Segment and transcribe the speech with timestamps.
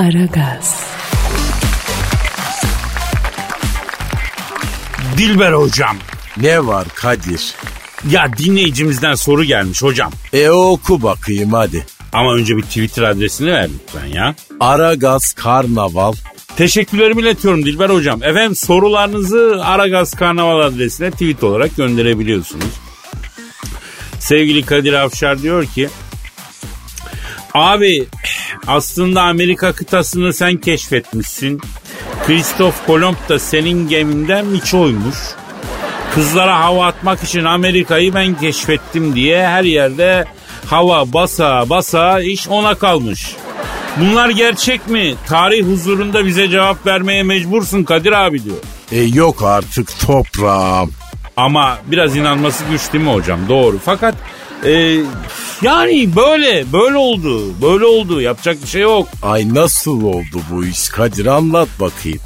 [0.00, 0.84] Aragaz.
[5.18, 5.96] Dilber hocam.
[6.36, 7.54] Ne var Kadir?
[8.10, 10.12] Ya dinleyicimizden soru gelmiş hocam.
[10.32, 11.86] E oku bakayım hadi.
[12.12, 14.34] Ama önce bir Twitter adresini ver lütfen ya.
[14.60, 16.12] Aragaz Karnaval.
[16.56, 18.22] Teşekkürlerimi iletiyorum Dilber hocam.
[18.22, 22.80] Efendim sorularınızı Aragaz Karnaval adresine tweet olarak gönderebiliyorsunuz.
[24.18, 25.88] Sevgili Kadir Afşar diyor ki
[27.54, 28.06] Abi
[28.66, 31.60] aslında Amerika kıtasını sen keşfetmişsin.
[32.26, 35.16] Kristof Kolomb da senin geminden miçoymuş.
[36.14, 40.24] Kızlara hava atmak için Amerika'yı ben keşfettim diye her yerde
[40.66, 43.36] hava basa basa iş ona kalmış.
[43.96, 45.14] Bunlar gerçek mi?
[45.26, 48.56] Tarih huzurunda bize cevap vermeye mecbursun Kadir abi diyor.
[48.92, 50.92] E yok artık toprağım.
[51.36, 53.40] Ama biraz inanması güç değil mi hocam?
[53.48, 53.78] Doğru.
[53.84, 54.14] Fakat
[54.64, 54.96] e,
[55.62, 57.62] yani böyle böyle oldu.
[57.62, 58.20] Böyle oldu.
[58.20, 59.08] Yapacak bir şey yok.
[59.22, 62.20] Ay nasıl oldu bu iş Kadir anlat bakayım.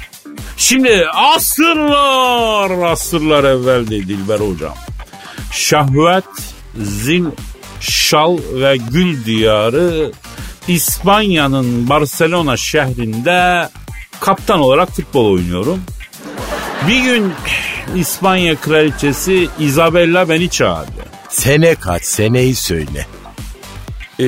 [0.57, 4.73] Şimdi asırlar asırlar evvel de Dilber hocam.
[5.51, 6.23] Şahvet,
[6.83, 7.25] zil,
[7.79, 10.11] şal ve gül diyarı
[10.67, 13.69] İspanya'nın Barcelona şehrinde
[14.19, 15.81] kaptan olarak futbol oynuyorum.
[16.87, 17.33] Bir gün
[17.95, 21.04] İspanya kraliçesi Isabella beni çağırdı.
[21.35, 23.07] Sene kaç seneyi söyle.
[24.19, 24.25] Ee,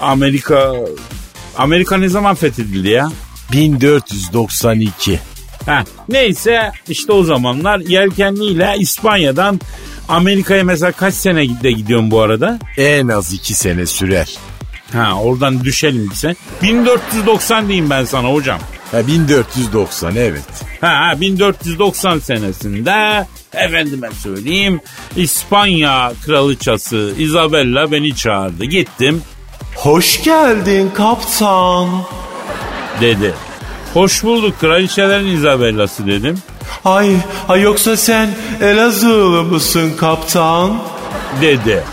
[0.00, 0.74] Amerika
[1.58, 3.10] Amerika ne zaman fethedildi ya?
[3.52, 5.20] 1492.
[5.66, 9.60] Heh, neyse işte o zamanlar yelkenliyle İspanya'dan
[10.08, 12.58] Amerika'ya mesela kaç sene de gidiyorsun bu arada?
[12.76, 14.34] En az iki sene sürer.
[14.92, 16.36] Ha oradan düşelim sen.
[16.62, 18.58] 1490 diyeyim ben sana hocam.
[18.92, 20.44] Ha 1490 evet.
[20.80, 24.80] Ha, ha 1490 senesinde efendime söyleyeyim
[25.16, 28.64] İspanya kraliçası Isabella beni çağırdı.
[28.64, 29.22] Gittim
[29.76, 31.88] Hoş geldin kaptan.
[33.00, 33.34] dedi.
[33.94, 36.38] Hoş bulduk kraliçelerin Isabella'sı dedim.
[36.84, 37.10] Ay,
[37.48, 38.30] ay yoksa sen
[38.62, 40.82] Elazığlı mısın kaptan?
[41.42, 41.84] Dedi.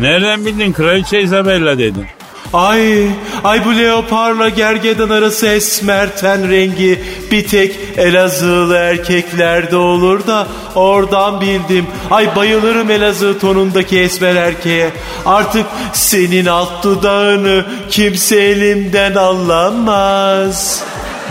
[0.00, 2.06] Nereden bildin kraliçe Isabella dedim.
[2.52, 3.08] Ay,
[3.44, 11.40] ay bu leoparla gergedan arası esmer ten rengi bir tek Elazığlı erkeklerde olur da oradan
[11.40, 11.86] bildim.
[12.10, 14.90] Ay bayılırım Elazığ tonundaki esmer erkeğe.
[15.26, 20.84] Artık senin alt dudağını kimse elimden alamaz.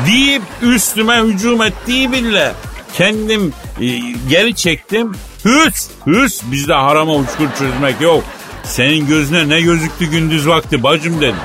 [0.07, 2.51] deyip üstüme hücum ettiği bile
[2.93, 3.85] kendim e,
[4.29, 5.15] geri çektim.
[5.45, 8.23] Hüs, hüs bizde harama uçkur çözmek yok.
[8.71, 11.35] Senin gözüne ne gözüktü gündüz vakti bacım dedim.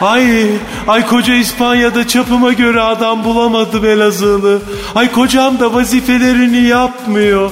[0.00, 0.46] Ay,
[0.88, 4.58] ay koca İspanya'da çapıma göre adam bulamadım Elazığlı.
[4.94, 7.50] Ay kocam da vazifelerini yapmıyor.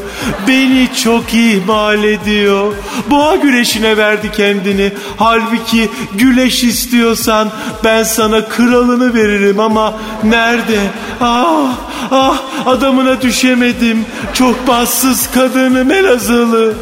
[0.49, 2.75] Beni çok ihmal ediyor.
[3.11, 4.93] Boğa güreşine verdi kendini.
[5.17, 7.51] Halbuki güleş istiyorsan
[7.85, 10.79] ben sana kralını veririm ama nerede?
[11.21, 11.77] Ah,
[12.11, 14.05] ah adamına düşemedim.
[14.35, 16.75] Çok bassız kadınım Elazığlı.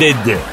[0.00, 0.51] Dedi.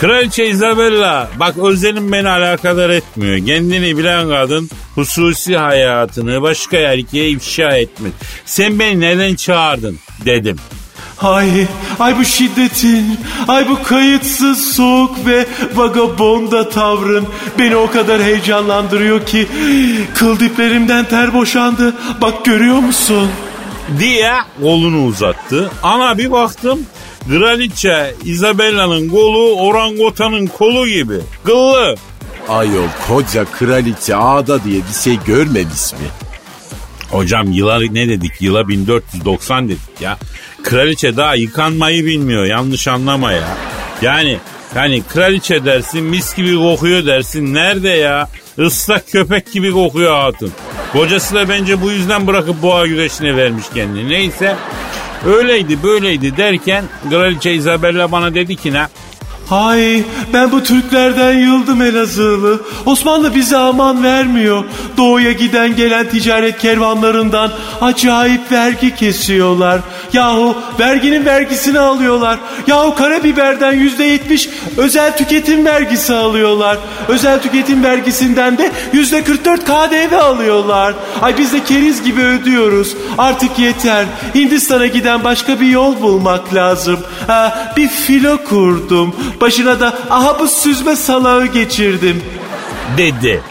[0.00, 3.46] Kraliçe Isabella bak özelim beni alakadar etmiyor.
[3.46, 8.12] Kendini bilen kadın hususi hayatını başka erkeğe ifşa etmez.
[8.44, 10.56] Sen beni neden çağırdın dedim.
[11.22, 11.66] Ay,
[12.00, 17.26] ay bu şiddetin, ay bu kayıtsız soğuk ve vagabonda tavrın
[17.58, 19.46] beni o kadar heyecanlandırıyor ki
[20.14, 21.94] kıl diplerimden ter boşandı.
[22.20, 23.30] Bak görüyor musun?
[23.98, 24.32] diye
[24.62, 25.70] kolunu uzattı.
[25.82, 26.80] Ana bir baktım
[27.28, 31.18] Kraliçe Isabella'nın kolu orangotanın kolu gibi.
[31.44, 31.94] Kıllı.
[32.48, 36.08] Ayol koca kraliçe ağda diye bir şey görmemiş mi?
[37.10, 38.32] Hocam yıla ne dedik?
[38.40, 40.18] Yıla 1490 dedik ya.
[40.62, 42.44] Kraliçe daha yıkanmayı bilmiyor.
[42.44, 43.48] Yanlış anlama ya.
[44.02, 44.38] Yani
[44.76, 47.54] yani kraliçe dersin mis gibi kokuyor dersin.
[47.54, 48.28] Nerede ya?
[48.58, 50.52] Islak köpek gibi kokuyor hatun.
[50.92, 54.08] Kocası da bence bu yüzden bırakıp boğa güreşine vermiş kendini.
[54.08, 54.56] Neyse
[55.26, 58.86] öyleydi böyleydi derken kraliçe Isabella bana dedi ki ne?
[59.50, 60.02] Ay
[60.32, 62.60] ben bu Türklerden yıldım Elazığlı.
[62.86, 64.64] Osmanlı bize aman vermiyor.
[64.96, 69.80] Doğuya giden gelen ticaret kervanlarından acayip vergi kesiyorlar.
[70.12, 72.38] Yahu verginin vergisini alıyorlar.
[72.66, 76.78] Yahu karabiberden yüzde yetmiş özel tüketim vergisi alıyorlar.
[77.08, 80.94] Özel tüketim vergisinden de yüzde 44 KDV alıyorlar.
[81.22, 82.96] Ay biz de keriz gibi ödüyoruz.
[83.18, 84.06] Artık yeter.
[84.34, 87.00] Hindistan'a giden başka bir yol bulmak lazım.
[87.26, 89.16] Ha, bir filo kurdum.
[89.40, 92.22] Başına da aha bu süzme salağı geçirdim.
[92.98, 93.42] dedi.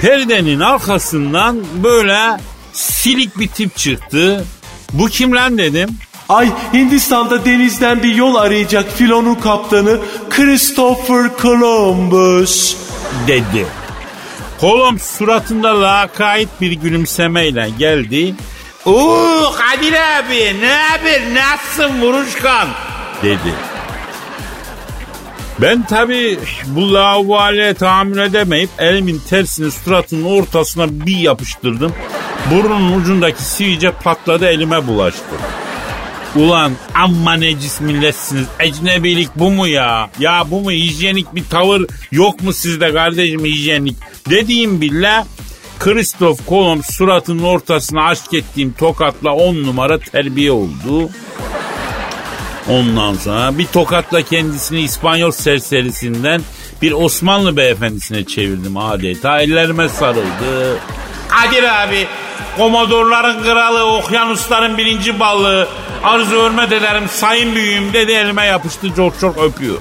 [0.00, 2.18] Perdenin arkasından böyle
[2.72, 4.44] silik bir tip çıktı.
[4.92, 5.88] Bu kim lan dedim.
[6.28, 9.98] Ay Hindistan'da denizden bir yol arayacak filonun kaptanı
[10.30, 12.76] Christopher Columbus.
[13.26, 13.66] dedi.
[14.60, 18.34] Kolom suratında lakayt bir gülümsemeyle geldi.
[18.84, 22.68] Oo Kadir abi ne haber nasılsın vuruşkan
[23.22, 23.54] dedi.
[25.60, 31.94] Ben tabi bu lavaliye tahammül edemeyip elimin tersini suratının ortasına bir yapıştırdım.
[32.50, 35.36] Burnunun ucundaki sivice patladı elime bulaştı.
[36.36, 38.46] Ulan amma necis milletsiniz.
[38.58, 40.10] Ecnebilik bu mu ya?
[40.18, 43.96] Ya bu mu hijyenik bir tavır yok mu sizde kardeşim hijyenik?
[44.30, 45.24] Dediğim billah
[45.78, 51.10] Kristof Kolomb suratının ortasına aşk ettiğim tokatla on numara terbiye oldu.
[52.68, 56.42] Ondan sonra bir tokatla kendisini İspanyol serserisinden
[56.82, 59.40] bir Osmanlı beyefendisine çevirdim adeta.
[59.40, 60.78] Ellerime sarıldı.
[61.28, 62.06] Kadir abi,
[62.56, 65.68] komodorların kralı, okyanusların birinci balığı,
[66.04, 69.78] arzu hürmet ederim sayın büyüğüm dedi elime yapıştı çok çok öpüyor.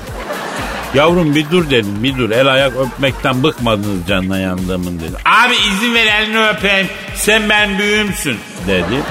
[0.93, 5.15] Yavrum bir dur dedim bir dur el ayak öpmekten bıkmadınız canına yandığımın dedi.
[5.25, 8.37] Abi izin ver elini öpeyim sen ben büyüğümsün
[8.67, 9.01] dedi.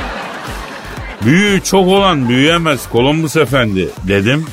[1.24, 4.46] Büyüğü çok olan büyüyemez Columbus efendi dedim.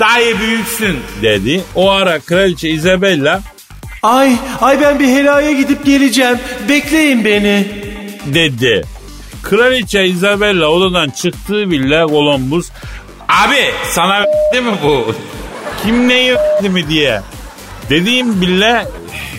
[0.00, 1.64] Dayı büyüksün dedi.
[1.74, 3.40] O ara kraliçe Isabella
[4.02, 6.38] Ay, ay ben bir helaya gidip geleceğim.
[6.68, 7.89] Bekleyin beni.
[8.26, 8.84] Dedi.
[9.42, 12.68] Kraliçe Isabella odadan çıktığı bile Columbus
[13.28, 15.14] abi sana değil mi bu?
[15.82, 16.32] Kim neyi
[16.70, 17.20] mi diye.
[17.90, 18.86] Dediğim bile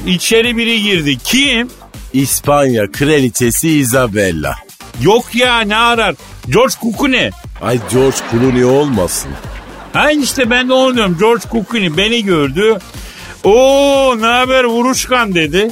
[0.08, 1.18] içeri biri girdi.
[1.24, 1.70] Kim?
[2.14, 4.56] İspanya kraliçesi Isabella.
[5.02, 6.16] Yok ya ne arar?
[6.50, 7.30] George Clooney.
[7.62, 9.32] Ay George Clooney olmasın.
[9.94, 11.18] Ha işte ben de onu diyorum.
[11.20, 12.78] George Clooney beni gördü.
[13.44, 15.72] Oo ne haber vuruşkan dedi.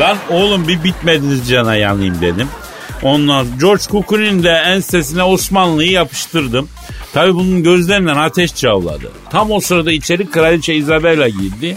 [0.00, 2.48] Lan oğlum bir bitmediniz cana yanayım dedim.
[3.02, 6.68] Ondan George Clooney'nin de ensesine Osmanlı'yı yapıştırdım.
[7.14, 9.12] Tabi bunun gözlerinden ateş çavladı.
[9.30, 11.76] Tam o sırada içeri kraliçe Isabella girdi.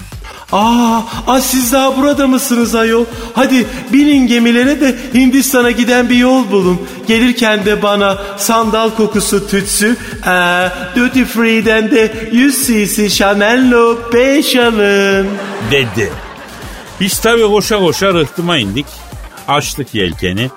[0.51, 3.06] Aa, aa siz daha burada mısınız ayol?
[3.33, 6.81] Hadi binin gemilere de Hindistan'a giden bir yol bulun.
[7.07, 14.56] Gelirken de bana sandal kokusu tütsü, ee, Duty Free'den de 100 cc Chanel No 5
[14.56, 15.27] alın.
[15.72, 16.12] dedi.
[17.00, 18.86] Biz tabi koşa koşa rıhtıma indik.
[19.48, 20.50] Açtık yelkeni.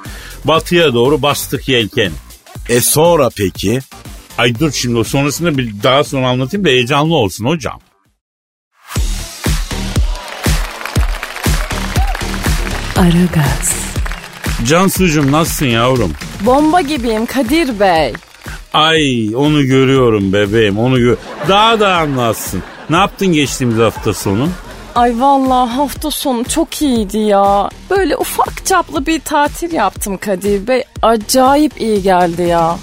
[0.45, 2.13] Batıya doğru bastık yelkeni.
[2.69, 3.81] E sonra peki?
[4.39, 7.81] Ay dur şimdi o sonrasını bir daha sonra anlatayım da heyecanlı olsun hocam.
[12.97, 13.93] Aragaz,
[14.69, 16.13] Cansucuğum nasılsın yavrum?
[16.41, 18.13] Bomba gibiyim Kadir Bey.
[18.73, 21.17] Ay onu görüyorum bebeğim onu gör.
[21.49, 22.63] Daha da anlatsın.
[22.91, 24.49] Ne yaptın geçtiğimiz hafta sonu?
[24.95, 27.69] Ay vallahi hafta sonu çok iyiydi ya.
[27.91, 30.85] Böyle ufak çaplı bir tatil yaptım Kadir Bey.
[31.03, 32.79] Acayip iyi geldi ya.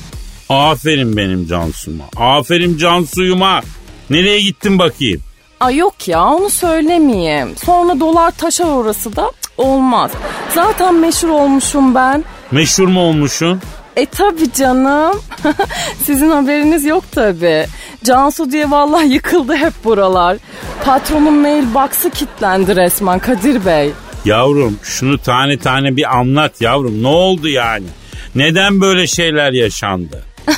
[0.50, 2.04] Aferin benim Cansu'ma.
[2.18, 3.62] Aferin Cansu'yuma.
[4.10, 5.22] Nereye gittin bakayım?
[5.60, 7.56] Ay yok ya onu söylemeyeyim.
[7.66, 10.12] Sonra dolar taşar orası da Cık, olmaz.
[10.56, 12.24] Zaten meşhur olmuşum ben.
[12.52, 13.62] Meşhur mu olmuşsun?
[14.00, 15.22] E tabi canım.
[16.04, 17.66] Sizin haberiniz yok tabi.
[18.04, 20.38] Cansu diye vallahi yıkıldı hep buralar.
[20.86, 23.92] Patronun mail box'ı kilitlendi resmen Kadir Bey.
[24.26, 27.04] Yavrum şunu tane tane bir anlat yavrum.
[27.04, 27.86] Ne oldu yani?
[28.36, 30.24] Neden böyle şeyler yaşandı?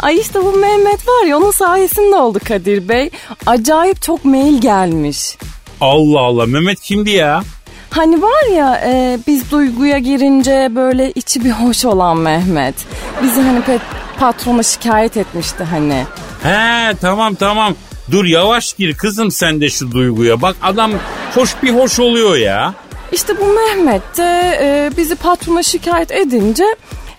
[0.00, 3.10] Ay işte bu Mehmet var ya onun sayesinde oldu Kadir Bey.
[3.46, 5.36] Acayip çok mail gelmiş.
[5.80, 7.42] Allah Allah Mehmet kimdi ya?
[7.90, 12.74] Hani var ya e, biz duyguya girince böyle içi bir hoş olan Mehmet.
[13.22, 13.80] Bizi hani pek
[14.18, 16.04] patrona şikayet etmişti hani.
[16.42, 17.74] He tamam tamam.
[18.10, 20.42] Dur yavaş gir kızım sen de şu duyguya.
[20.42, 20.90] Bak adam
[21.34, 22.74] hoş bir hoş oluyor ya.
[23.12, 26.64] İşte bu Mehmet de e, bizi patrona şikayet edince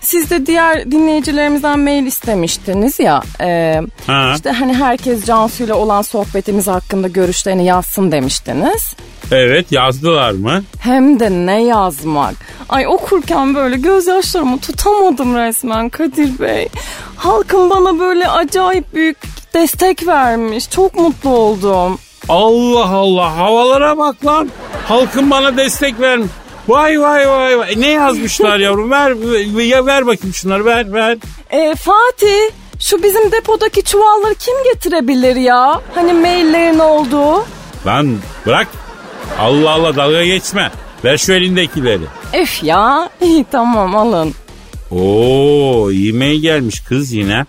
[0.00, 3.22] siz de diğer dinleyicilerimizden mail istemiştiniz ya.
[3.40, 4.32] E, Ha.
[4.34, 8.94] işte hani herkes Cansu ile olan sohbetimiz hakkında görüşlerini yazsın demiştiniz.
[9.32, 10.62] Evet yazdılar mı?
[10.80, 12.34] Hem de ne yazmak.
[12.68, 16.68] Ay okurken böyle gözyaşlarımı tutamadım resmen Kadir Bey.
[17.16, 19.16] Halkım bana böyle acayip büyük
[19.54, 20.70] destek vermiş.
[20.70, 21.98] Çok mutlu oldum.
[22.28, 24.48] Allah Allah havalara bak lan.
[24.88, 26.30] Halkın bana destek vermiş.
[26.68, 27.72] Vay vay vay vay.
[27.72, 28.90] E, Ne yazmışlar yavrum?
[28.90, 29.10] Ver
[29.62, 31.18] ya ver bakayım şunları ver ver.
[31.50, 35.80] E, Fatih şu bizim depodaki çuvalları kim getirebilir ya?
[35.94, 37.44] Hani maillerin olduğu.
[37.86, 38.68] Lan bırak.
[39.38, 40.70] Allah Allah dalga geçme.
[41.04, 42.02] Ver şu elindekileri.
[42.32, 43.10] Öf ya.
[43.22, 44.34] İyi tamam alın.
[44.90, 47.46] Oo e-mail gelmiş kız yine.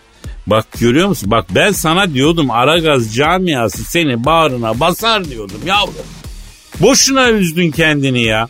[0.47, 1.31] Bak görüyor musun?
[1.31, 5.93] Bak ben sana diyordum Aragaz camiası seni bağrına basar diyordum yavrum.
[6.79, 8.47] Boşuna üzdün kendini ya.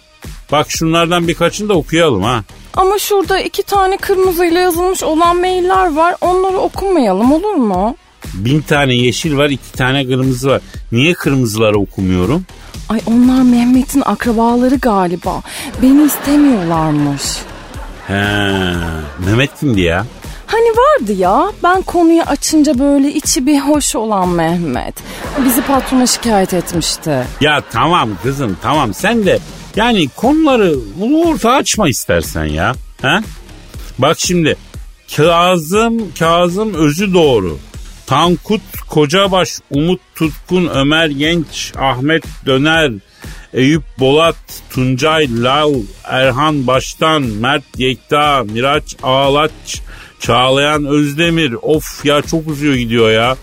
[0.52, 2.44] Bak şunlardan birkaçını da okuyalım ha.
[2.74, 6.16] Ama şurada iki tane kırmızıyla yazılmış olan mailler var.
[6.22, 7.96] Onları okumayalım olur mu?
[8.34, 10.62] Bin tane yeşil var iki tane kırmızı var.
[10.92, 12.46] Niye kırmızıları okumuyorum?
[12.91, 15.41] Ay onlar Mehmet'in akrabaları galiba.
[15.81, 17.21] Beni istemiyorlarmış.
[18.07, 18.13] He,
[19.25, 20.05] Mehmet kimdi ya?
[20.48, 24.95] Hani vardı ya ben konuyu açınca böyle içi bir hoş olan Mehmet.
[25.45, 27.24] Bizi patrona şikayet etmişti.
[27.41, 29.39] Ya tamam kızım tamam sen de
[29.75, 32.74] yani konuları ulu orta açma istersen ya.
[33.01, 33.19] Ha?
[34.00, 34.55] Bak şimdi
[35.17, 37.57] Kazım Kazım özü doğru.
[38.12, 42.91] Tankut Kocabaş, Umut Tutkun, Ömer Genç, Ahmet Döner,
[43.53, 44.36] Eyüp Bolat,
[44.70, 49.82] Tuncay Lav, Erhan Baştan, Mert Yekta, Miraç Ağlaç,
[50.20, 51.56] Çağlayan Özdemir.
[51.62, 53.38] Of ya çok uzuyor gidiyor ya.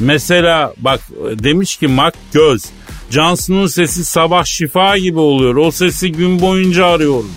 [0.00, 2.64] Mesela bak demiş ki Mak Göz.
[3.10, 5.56] Cansu'nun sesi sabah şifa gibi oluyor.
[5.56, 7.30] O sesi gün boyunca arıyoruz.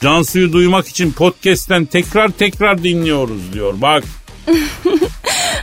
[0.00, 3.74] Cansu'yu duymak için podcast'ten tekrar tekrar dinliyoruz diyor.
[3.76, 4.04] Bak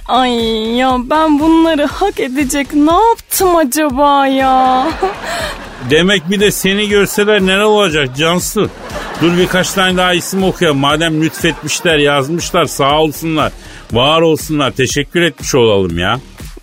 [0.08, 0.32] Ay
[0.75, 4.88] ya ben bunları hak edecek ne yaptım acaba ya?
[5.89, 8.70] demek bir de seni görseler neler olacak Cansu?
[9.22, 10.77] Dur birkaç tane daha isim okuyalım.
[10.77, 13.51] Madem lütfetmişler yazmışlar sağ olsunlar.
[13.92, 16.20] Var olsunlar teşekkür etmiş olalım ya.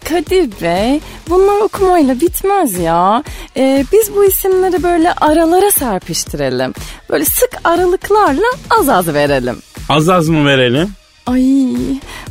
[0.08, 3.22] Kadir Bey bunlar okumayla bitmez ya.
[3.56, 6.72] Ee, biz bu isimleri böyle aralara serpiştirelim.
[7.10, 8.46] Böyle sık aralıklarla
[8.80, 9.56] az az verelim.
[9.88, 10.88] Az az mı verelim?
[11.26, 11.76] Ay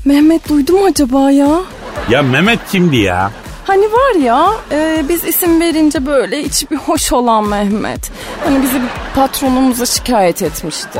[0.05, 1.61] Mehmet duydu mu acaba ya?
[2.09, 3.31] Ya Mehmet kimdi ya?
[3.67, 8.11] Hani var ya e, biz isim verince böyle içi bir hoş olan Mehmet.
[8.45, 8.81] Hani bizi
[9.15, 10.99] patronumuza şikayet etmişti.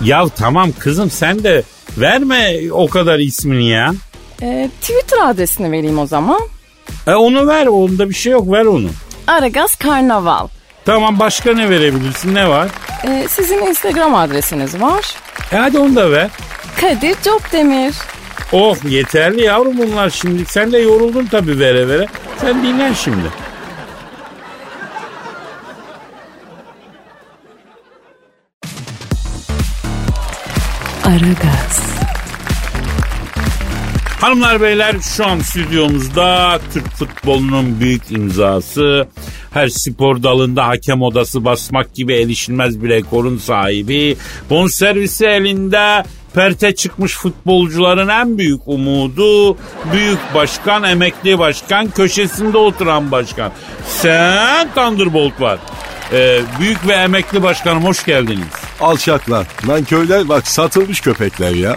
[0.00, 1.62] Ya tamam kızım sen de
[1.98, 3.92] verme o kadar ismini ya.
[4.42, 6.40] E, Twitter adresini vereyim o zaman.
[7.06, 8.88] E onu ver onda bir şey yok ver onu.
[9.26, 10.48] Aragaz Karnaval.
[10.84, 12.68] Tamam başka ne verebilirsin ne var?
[13.04, 15.14] E, sizin Instagram adresiniz var.
[15.52, 16.30] E hadi onu da ver.
[16.80, 17.94] Kadir Copdemir.
[18.52, 20.44] Oh yeterli yavrum bunlar şimdi.
[20.44, 22.06] Sen de yoruldun tabii vere vere.
[22.40, 23.32] Sen dinlen şimdi.
[31.04, 31.96] Aragaz,
[34.20, 39.08] Hanımlar beyler şu an stüdyomuzda Türk futbolunun büyük imzası.
[39.52, 44.16] Her spor dalında hakem odası basmak gibi erişilmez bir rekorun sahibi.
[44.50, 46.04] Bonservisi elinde
[46.36, 49.56] perte çıkmış futbolcuların en büyük umudu.
[49.92, 53.52] Büyük başkan, emekli başkan, köşesinde oturan başkan.
[53.88, 55.58] Sen Thunderbolt var.
[56.12, 58.54] Ee, büyük ve emekli başkanım hoş geldiniz.
[58.80, 61.76] Alçaklar, nankörler bak satılmış köpekler ya.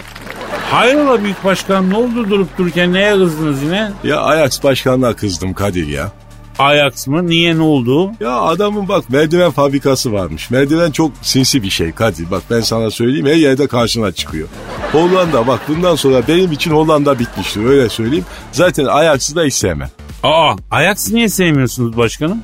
[0.70, 3.90] Hayrola büyük başkan ne oldu durup dururken neye kızdınız yine?
[4.04, 6.12] Ya Ajax başkanına kızdım Kadir ya.
[6.60, 7.26] Ajax mı?
[7.26, 8.10] Niye ne oldu?
[8.20, 10.50] Ya adamın bak merdiven fabrikası varmış.
[10.50, 12.30] Merdiven çok sinsi bir şey Kadir.
[12.30, 14.48] Bak ben sana söyleyeyim her yerde karşına çıkıyor.
[14.92, 18.24] Hollanda bak bundan sonra benim için Hollanda bitmiştir öyle söyleyeyim.
[18.52, 19.90] Zaten Ajax'ı da hiç sevmem.
[20.22, 22.42] Aa Ajax niye sevmiyorsunuz başkanım?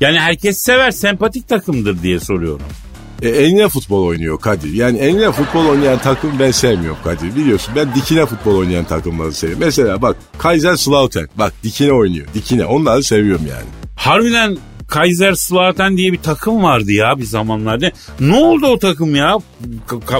[0.00, 2.62] Yani herkes sever sempatik takımdır diye soruyorum.
[3.22, 4.72] E, eline futbol oynuyor Kadir.
[4.72, 7.36] Yani eline futbol oynayan takım ben sevmiyorum Kadir.
[7.36, 9.64] Biliyorsun ben dikine futbol oynayan takımları seviyorum.
[9.64, 12.26] Mesela bak Kaiserslautern bak dikine oynuyor.
[12.34, 13.66] Dikine onları seviyorum yani.
[13.96, 14.58] Harbiden
[14.88, 17.92] Kaiserslautern diye bir takım vardı ya bir zamanlarda.
[18.20, 19.38] Ne oldu o takım ya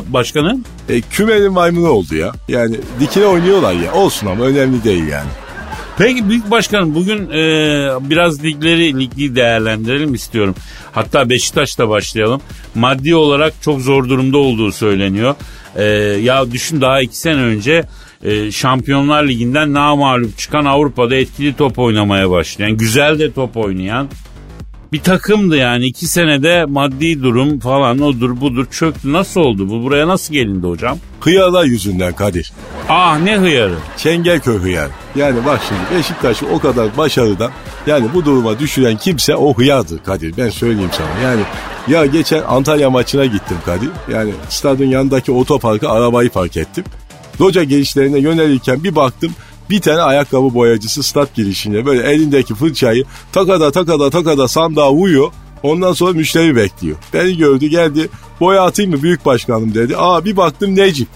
[0.08, 0.64] başkanım?
[0.88, 2.32] E, kümenin maymunu oldu ya.
[2.48, 3.92] Yani dikine oynuyorlar ya.
[3.94, 5.28] Olsun ama önemli değil yani.
[6.00, 7.40] Peki büyük başkanım bugün e,
[8.10, 10.54] biraz ligleri ligi değerlendirelim istiyorum.
[10.92, 12.40] Hatta Beşiktaş'ta başlayalım.
[12.74, 15.34] Maddi olarak çok zor durumda olduğu söyleniyor.
[15.76, 15.84] E,
[16.22, 17.84] ya düşün daha iki sene önce
[18.24, 24.08] e, Şampiyonlar Ligi'nden namalup çıkan Avrupa'da etkili top oynamaya başlayan, güzel de top oynayan
[24.92, 25.86] bir takımdı yani.
[25.86, 29.12] iki senede maddi durum falan odur budur çöktü.
[29.12, 29.82] Nasıl oldu bu?
[29.82, 30.98] Buraya nasıl gelindi hocam?
[31.20, 32.52] Hıyarlar yüzünden Kadir.
[32.88, 33.74] Ah ne hıyarı.
[33.96, 34.88] Çengelköy hıyar.
[35.16, 37.50] Yani bak şimdi Beşiktaş'ı o kadar başarıdan
[37.86, 40.36] yani bu duruma düşüren kimse o hıyardır Kadir.
[40.36, 41.30] Ben söyleyeyim sana.
[41.30, 41.42] Yani
[41.88, 43.90] ya geçen Antalya maçına gittim Kadir.
[44.12, 46.84] Yani stadın yanındaki otoparka arabayı park ettim.
[47.40, 49.32] Loca girişlerine yönelirken bir baktım
[49.70, 55.32] bir tane ayakkabı boyacısı stat girişinde böyle elindeki fırçayı takada takada takada sandığa uyuyor.
[55.62, 56.96] Ondan sonra müşteri bekliyor.
[57.14, 58.08] Beni gördü geldi
[58.40, 59.96] boya atayım mı büyük başkanım dedi.
[59.96, 61.08] Aa bir baktım Necip.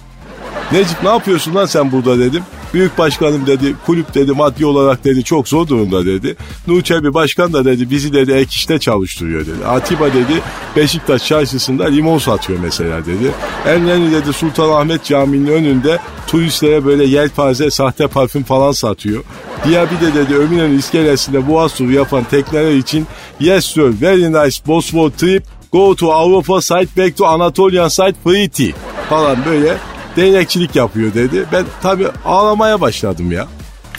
[0.72, 2.42] Necip ne yapıyorsun lan sen burada dedim.
[2.74, 6.36] Büyük başkanım dedi kulüp dedi maddi olarak dedi çok zor durumda dedi.
[6.66, 9.66] Nuçebi başkan da dedi bizi dedi ek işte çalıştırıyor dedi.
[9.66, 10.42] Atiba dedi
[10.76, 13.30] Beşiktaş çarşısında limon satıyor mesela dedi.
[13.66, 19.24] Enleni dedi Sultanahmet Camii'nin önünde turistlere böyle yelpaze sahte parfüm falan satıyor.
[19.64, 23.06] Diğer bir de dedi Ömür'ün iskelesinde boğaz turu yapan tekneler için
[23.40, 28.76] yes sir very nice Bosphor trip go to Avrupa side back to Anatolian side tea
[29.10, 29.76] falan böyle
[30.16, 31.44] değnekçilik yapıyor dedi.
[31.52, 33.46] Ben tabii ağlamaya başladım ya.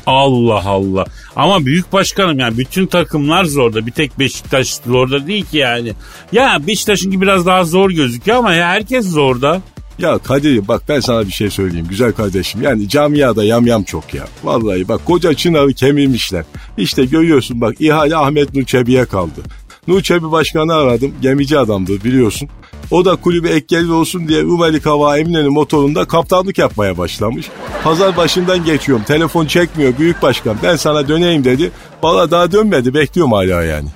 [0.05, 1.05] Allah Allah.
[1.35, 3.85] Ama büyük başkanım yani bütün takımlar zorda.
[3.87, 5.93] Bir tek Beşiktaş zorda değil ki yani.
[6.31, 9.61] Ya Beşiktaş'ınki biraz daha zor gözüküyor ama ya herkes zorda.
[9.99, 12.61] Ya Kadir bak ben sana bir şey söyleyeyim güzel kardeşim.
[12.61, 14.25] Yani camiada yamyam çok ya.
[14.43, 16.45] Vallahi bak koca Çınar'ı kemirmişler.
[16.77, 19.41] İşte görüyorsun bak ihale Ahmet Nur Çebi'ye kaldı.
[19.87, 21.11] Nur Çebi başkanı aradım.
[21.21, 22.49] Gemici adamdır biliyorsun.
[22.91, 27.49] O da kulübe ek gelir olsun diye Rumeli Kava Emine'nin motorunda kaptanlık yapmaya başlamış.
[27.83, 29.03] Pazar başından geçiyorum.
[29.03, 30.57] Telefon çekmiyor büyük başkan.
[30.63, 31.71] Ben sana döneyim dedi.
[32.03, 32.93] Valla daha dönmedi.
[32.93, 33.87] Bekliyorum hala yani.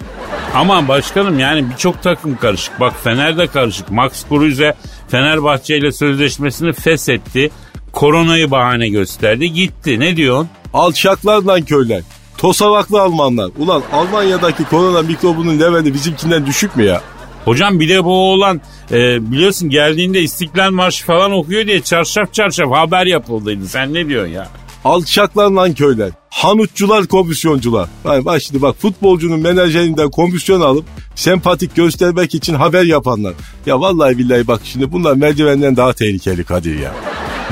[0.56, 2.80] Aman başkanım yani birçok takım karışık.
[2.80, 3.92] Bak Fener de karışık.
[3.92, 4.74] Max Kruse
[5.08, 7.52] Fenerbahçe ile sözleşmesini feshetti.
[7.92, 9.54] Koronayı bahane gösterdi.
[9.54, 10.00] Gitti.
[10.00, 10.50] Ne diyorsun?
[10.74, 12.02] Alçaklar lan köyler.
[12.38, 13.52] Tosavaklı Almanlar.
[13.60, 17.02] Ulan Almanya'daki korona mikrobunun leveli bizimkinden düşük mü ya?
[17.46, 22.72] Hocam bir de bu oğlan e, biliyorsun geldiğinde İstiklal Marşı falan okuyor diye çarşaf çarşaf
[22.72, 23.68] haber yapıldıydı.
[23.68, 24.48] Sen ne diyorsun ya?
[24.86, 26.10] Alçaklar lan köyler.
[26.30, 27.90] Hanutçular, komisyoncular.
[28.06, 33.34] Yani bak şimdi bak futbolcunun menajerinden komisyon alıp sempatik göstermek için haber yapanlar.
[33.66, 36.94] Ya vallahi billahi bak şimdi bunlar merdivenden daha tehlikeli Kadir ya.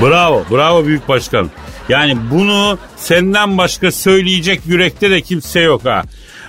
[0.02, 1.52] Bravo, bravo büyük başkanım.
[1.90, 6.04] Yani bunu senden başka söyleyecek yürekte de kimse yok ha.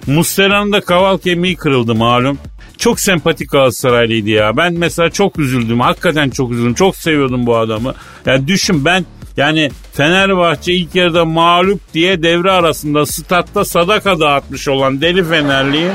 [0.06, 2.38] Muslera'nın da kaval kemiği kırıldı malum.
[2.78, 4.56] Çok sempatik Galatasaraylıydı ya.
[4.56, 5.80] Ben mesela çok üzüldüm.
[5.80, 6.74] Hakikaten çok üzüldüm.
[6.74, 7.94] Çok seviyordum bu adamı.
[8.26, 9.04] Yani düşün ben
[9.38, 15.92] yani Fenerbahçe ilk yarıda mağlup diye devre arasında statta sadaka dağıtmış olan deli Fenerliyim.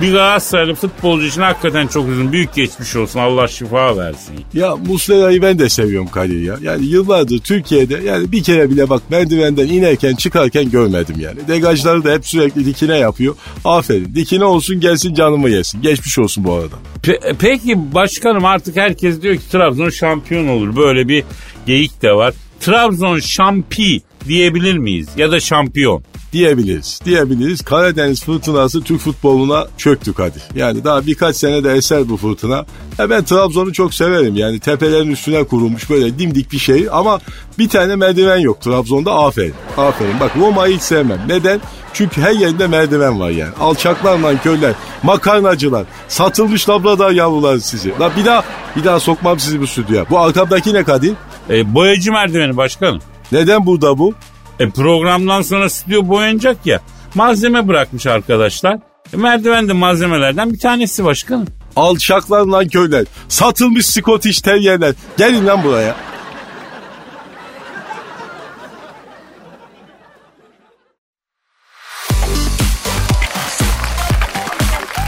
[0.00, 2.32] Bir Galatasaraylı futbolcu için hakikaten çok uzun.
[2.32, 3.20] Büyük geçmiş olsun.
[3.20, 4.34] Allah şifa versin.
[4.54, 6.56] Ya Muslera'yı ben de seviyorum Kadir ya.
[6.62, 11.48] Yani yıllardır Türkiye'de yani bir kere bile bak merdivenden inerken çıkarken görmedim yani.
[11.48, 13.34] Degajları da hep sürekli dikine yapıyor.
[13.64, 14.14] Aferin.
[14.14, 15.82] Dikine olsun gelsin canımı yesin.
[15.82, 16.76] Geçmiş olsun bu arada.
[17.02, 20.76] Pe- peki başkanım artık herkes diyor ki Trabzon şampiyon olur.
[20.76, 21.24] Böyle bir
[21.66, 22.34] geyik de var.
[22.62, 25.08] Trabzon şampi diyebilir miyiz?
[25.16, 26.02] Ya da şampiyon
[26.32, 27.00] diyebiliriz.
[27.04, 27.62] Diyebiliriz.
[27.62, 30.38] Karadeniz fırtınası Türk futboluna çöktü hadi.
[30.54, 32.66] Yani daha birkaç sene de eser bu fırtına.
[32.98, 34.36] Ya ben Trabzon'u çok severim.
[34.36, 37.20] Yani tepelerin üstüne kurulmuş böyle dimdik bir şey ama
[37.58, 39.54] bir tane merdiven yok Trabzon'da aferin.
[39.76, 40.20] Aferin.
[40.20, 41.20] Bak Roma'yı hiç sevmem.
[41.28, 41.60] Neden?
[41.92, 43.52] Çünkü her yerinde merdiven var yani.
[43.60, 47.92] Alçaklar köyler, makarnacılar, satılmış labrador yavrular sizi.
[48.00, 48.44] La bir daha
[48.76, 50.10] bir daha sokmam sizi bu stüdyoya.
[50.10, 51.14] Bu arkamdaki ne Kadir?
[51.50, 53.00] E, boyacı merdiveni başkanım.
[53.32, 54.14] Neden burada bu?
[54.60, 56.80] E programdan sonra stüdyo boyanacak ya.
[57.14, 58.78] Malzeme bırakmış arkadaşlar.
[59.14, 61.46] E, merdiven de malzemelerden bir tanesi başkanım.
[61.76, 63.04] Alçaklar lan köyler.
[63.28, 64.94] Satılmış Scottish Terrier'ler.
[65.18, 65.96] Gelin lan buraya.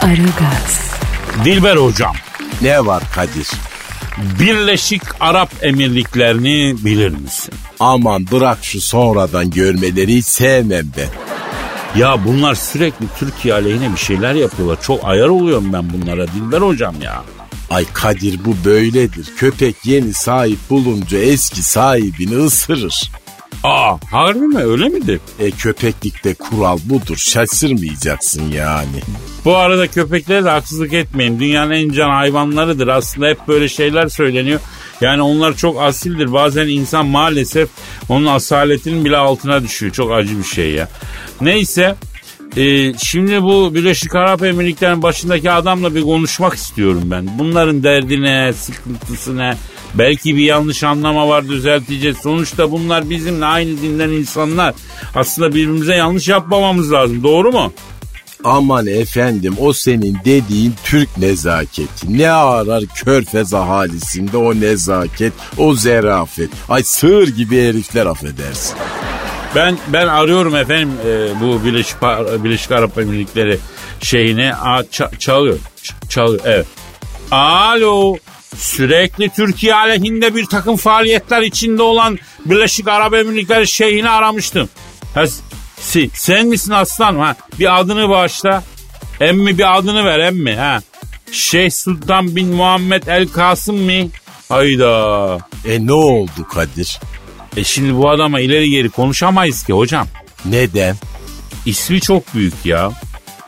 [0.03, 0.95] Aragaz.
[1.45, 2.15] Dilber hocam.
[2.63, 3.49] Ne var Kadir?
[4.19, 7.55] Birleşik Arap Emirliklerini bilir misin?
[7.81, 11.09] Aman bırak şu sonradan görmeleri sevmem ben.
[12.01, 14.83] Ya bunlar sürekli Türkiye aleyhine bir şeyler yapıyorlar.
[14.83, 17.23] Çok ayar oluyorum ben bunlara Dilber hocam ya.
[17.71, 19.33] Ay Kadir bu böyledir.
[19.37, 23.11] Köpek yeni sahip bulunca eski sahibini ısırır.
[23.63, 25.21] Aa harbi mi öyle midir?
[25.39, 29.01] E köpeklikte kural budur şaşırmayacaksın yani.
[29.45, 31.41] Bu arada köpeklere de haksızlık etmeyin.
[31.41, 32.89] Dünyanın en can hayvanlarıdır.
[32.89, 34.61] Aslında hep böyle şeyler söyleniyor.
[35.01, 36.33] Yani onlar çok asildir.
[36.33, 37.69] Bazen insan maalesef
[38.09, 39.93] onun asaletinin bile altına düşüyor.
[39.93, 40.89] Çok acı bir şey ya.
[41.41, 41.97] Neyse
[42.57, 47.39] ee, şimdi bu Birleşik Arap Emirlikleri'nin başındaki adamla bir konuşmak istiyorum ben.
[47.39, 49.57] Bunların derdi ne, sıkıntısı ne?
[49.99, 52.17] Belki bir yanlış anlama var düzelteceğiz.
[52.23, 54.75] Sonuçta bunlar bizimle aynı dinden insanlar.
[55.15, 57.23] Aslında birbirimize yanlış yapmamamız lazım.
[57.23, 57.73] Doğru mu?
[58.45, 62.19] Aman efendim o senin dediğin Türk nezaketi.
[62.19, 66.51] Ne arar körfez ahalisinde o nezaket, o zerafet.
[66.69, 68.77] Ay sığır gibi herifler affedersin.
[69.55, 72.03] Ben ben arıyorum efendim e, bu Birleşik,
[72.45, 73.59] Birleşik Arap Emirlikleri
[74.01, 75.59] şeyini Aa, ç- çalıyor.
[75.83, 76.67] Ç- çalıyor evet.
[77.31, 78.17] Alo.
[78.59, 84.69] Sürekli Türkiye aleyhinde bir takım faaliyetler içinde olan Birleşik Arap Emirlikleri şeyini aramıştım.
[85.15, 85.25] Ha,
[85.81, 87.37] si, sen misin aslan ha?
[87.59, 88.63] Bir adını bağışla.
[89.21, 90.83] Emmi bir adını ver emmi ha.
[91.33, 94.09] Şeyh Sultan bin Muhammed El Kasım mı?
[94.49, 95.39] Hayda.
[95.65, 97.01] E ne oldu Kadir?
[97.57, 100.07] E şimdi bu adama ileri geri konuşamayız ki hocam.
[100.45, 100.97] Neden?
[101.67, 102.93] İsmi çok büyük ya.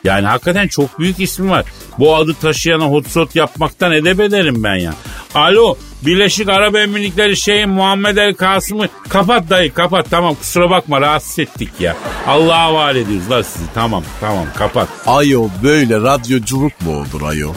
[0.07, 1.65] Yani hakikaten çok büyük ismi var.
[1.99, 4.93] Bu adı taşıyana hotshot yapmaktan edep ederim ben ya.
[5.35, 11.39] Alo Birleşik Arap Emirlikleri şeyin Muhammed El Kasım'ı kapat dayı kapat tamam kusura bakma rahatsız
[11.39, 11.95] ettik ya.
[12.27, 14.87] Allah'a havale ediyoruz la sizi tamam tamam kapat.
[15.05, 17.53] Ayol böyle radyoculuk mu olur ayol?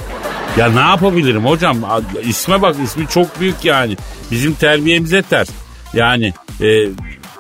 [0.57, 1.77] Ya ne yapabilirim hocam
[2.23, 3.97] isme bak ismi çok büyük yani.
[4.31, 5.49] Bizim terbiyemize ters.
[5.95, 6.67] Yani e,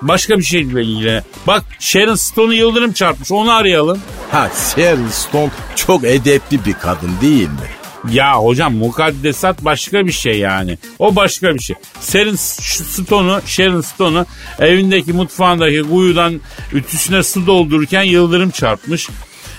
[0.02, 1.22] Başka bir şeyle ilgili.
[1.46, 3.98] Bak Sharon Stone'u yıldırım çarpmış onu arayalım.
[4.30, 7.80] Ha Sharon Stone çok edepli bir kadın değil mi?
[8.12, 10.78] Ya hocam mukaddesat başka bir şey yani.
[10.98, 11.76] O başka bir şey.
[12.00, 14.26] Sharon Stone'u, Sharon Stone'u
[14.58, 16.40] evindeki mutfağındaki kuyudan
[16.72, 19.08] ütüsüne su doldururken yıldırım çarpmış.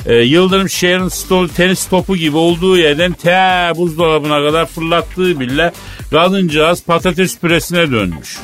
[0.06, 5.74] Ee, yıldırım Sharon Stone tenis topu gibi olduğu yerden te buzdolabına kadar fırlattığı bile
[6.12, 8.38] kadıncağız patates püresine dönmüş.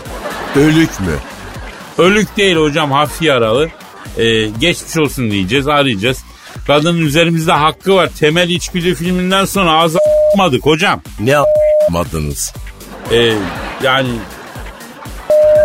[0.56, 1.14] Ölük mü?
[1.98, 3.70] Ölük değil hocam hafif yaralı.
[4.18, 6.24] Ee, geçmiş olsun diyeceğiz arayacağız.
[6.68, 8.10] Kadının üzerimizde hakkı var.
[8.20, 11.02] Temel içgüdü filminden sonra ağzı a**madık hocam.
[11.20, 12.54] Ne a**madınız?
[13.12, 13.34] Ee,
[13.84, 14.10] yani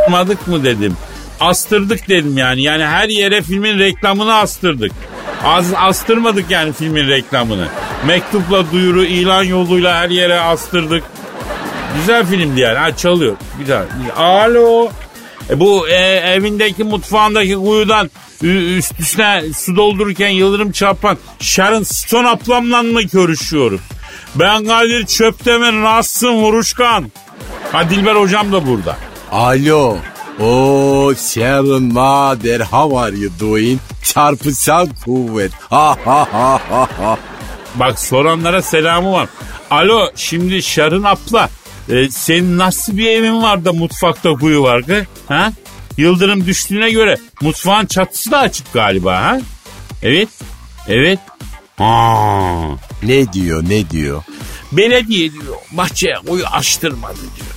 [0.06, 0.96] a**madık mı dedim.
[1.40, 2.62] Astırdık dedim yani.
[2.62, 4.92] Yani her yere filmin reklamını astırdık.
[5.44, 7.68] Az astırmadık yani filmin reklamını.
[8.06, 11.04] Mektupla duyuru, ilan yoluyla her yere astırdık.
[11.96, 12.78] Güzel filmdi yani.
[12.78, 13.36] Ha çalıyor.
[13.58, 13.84] Güzel.
[14.16, 14.90] Alo.
[15.50, 18.10] E, bu e, evindeki mutfağındaki kuyudan
[18.42, 23.80] üst üstüne su doldururken yıldırım çarpan Sharon Stone ablamla mı görüşüyorum?
[24.34, 27.12] Ben Kadir Çöptemir nasılsın Huruşkan?
[27.72, 28.96] Ha Dilber hocam da burada.
[29.32, 29.96] Alo.
[30.40, 33.80] O Sharon Mader how are you doing?
[34.02, 35.52] Çarpısal kuvvet.
[35.70, 37.18] Ha ha ha ha ha.
[37.74, 39.28] Bak soranlara selamı var.
[39.70, 41.48] Alo şimdi Sharon abla
[41.88, 45.06] e, senin nasıl bir evin var da mutfakta kuyu var ki?
[45.28, 45.52] Ha?
[45.96, 49.40] Yıldırım düştüğüne göre mutfağın çatısı da açık galiba ha?
[50.02, 50.28] Evet.
[50.88, 51.18] Evet.
[51.78, 52.78] Ha.
[53.02, 54.22] Ne diyor ne diyor?
[54.72, 57.52] Belediye diyor bahçeye kuyu açtırmadı diyor.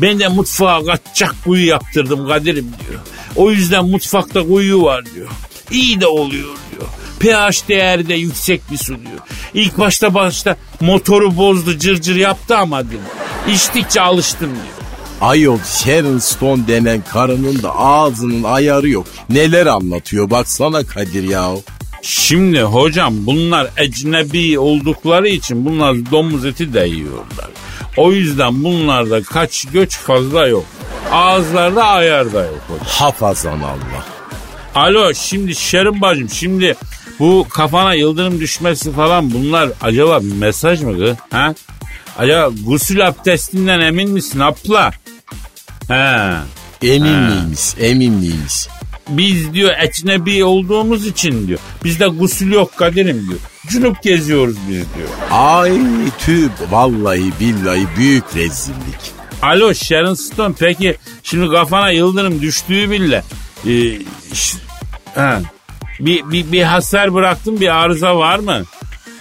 [0.00, 3.00] Ben de mutfağa kaçacak kuyu yaptırdım Kadir'im diyor.
[3.36, 5.28] O yüzden mutfakta kuyu var diyor.
[5.70, 6.88] İyi de oluyor diyor.
[7.20, 9.20] pH değeri de yüksek bir su diyor.
[9.54, 13.02] İlk başta başta motoru bozdu cırcır cır yaptı ama diyor.
[13.48, 14.82] İçtikçe alıştım diyor.
[15.20, 19.06] Ayol Sharon Stone denen karının da ağzının ayarı yok.
[19.28, 21.50] Neler anlatıyor baksana Kadir ya.
[22.02, 27.50] Şimdi hocam bunlar ecnebi oldukları için bunlar domuz eti de yiyorlar.
[27.96, 30.64] O yüzden bunlarda kaç göç fazla yok.
[31.12, 32.86] Ağızlarda ayar da yok hocam.
[32.86, 34.04] Hafazan Allah.
[34.74, 36.76] Alo şimdi Şerin bacım şimdi
[37.18, 41.16] bu kafana yıldırım düşmesi falan bunlar acaba bir mesaj mı kız?
[41.30, 41.54] Ha?
[42.18, 44.90] Acaba gusül abdestinden emin misin abla?
[45.88, 46.32] He.
[46.82, 48.68] Emin miymiş emin miymiş?
[49.08, 51.58] Biz diyor ecnebi olduğumuz için diyor.
[51.84, 53.40] Bizde gusül yok kaderim diyor.
[53.68, 55.08] Cunup geziyoruz biz diyor.
[55.30, 55.72] Ay
[56.18, 59.12] tüh vallahi billahi büyük rezillik.
[59.42, 63.22] Alo Sharon Stone peki şimdi kafana yıldırım düştüğü bile
[63.66, 63.72] e,
[64.34, 64.58] ş-
[65.14, 65.40] ha,
[66.00, 68.62] bir, bir, bir hasar bıraktın bir arıza var mı?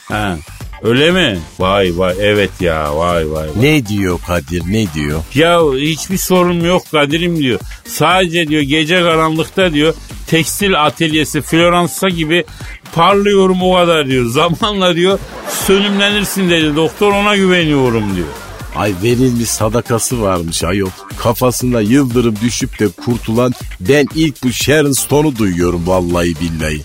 [0.09, 0.37] Ha,
[0.83, 1.39] öyle mi?
[1.59, 3.47] Vay vay evet ya vay vay.
[3.47, 3.49] vay.
[3.59, 5.23] Ne diyor Kadir ne diyor?
[5.35, 7.59] Ya hiçbir sorun yok Kadir'im diyor.
[7.85, 9.93] Sadece diyor gece karanlıkta diyor
[10.27, 12.43] tekstil atölyesi Floransa gibi
[12.95, 14.25] parlıyorum o kadar diyor.
[14.29, 18.27] Zamanla diyor sönümlenirsin dedi doktor ona güveniyorum diyor.
[18.75, 20.89] Ay verilmiş sadakası varmış ayol.
[21.17, 26.81] Kafasına yıldırım düşüp de kurtulan ben ilk bu Sharon Stone'u duyuyorum vallahi billahi.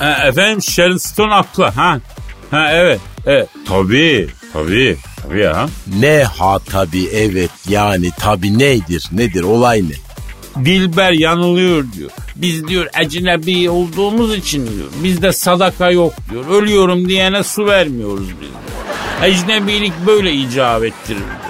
[0.00, 2.00] E, efendim Sharon Stone haklı ha.
[2.50, 3.00] Ha evet.
[3.28, 3.48] Evet.
[3.68, 4.28] Tabii.
[4.52, 4.96] Tabii.
[5.22, 5.68] Tabii ya.
[6.00, 10.64] Ne ha tabi evet yani tabi nedir nedir olay ne?
[10.64, 12.10] Dilber yanılıyor diyor.
[12.36, 14.88] Biz diyor ecnebi olduğumuz için diyor.
[15.04, 16.46] Bizde sadaka yok diyor.
[16.46, 19.32] Ölüyorum diyene su vermiyoruz biz diyor.
[19.32, 21.48] Ecnebilik böyle icap ettirir diyor.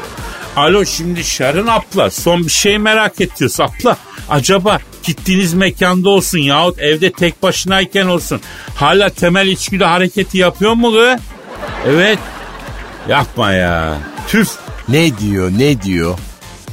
[0.57, 3.97] Alo şimdi Sharon abla son bir şey merak ediyoruz abla.
[4.31, 8.41] Acaba gittiğiniz mekanda olsun yahut evde tek başınayken olsun.
[8.75, 11.38] Hala temel içgüdü hareketi yapıyor mu kız?
[11.87, 12.19] Evet.
[13.09, 13.99] Yapma ya.
[14.29, 14.51] Tüf.
[14.89, 16.19] Ne diyor ne diyor?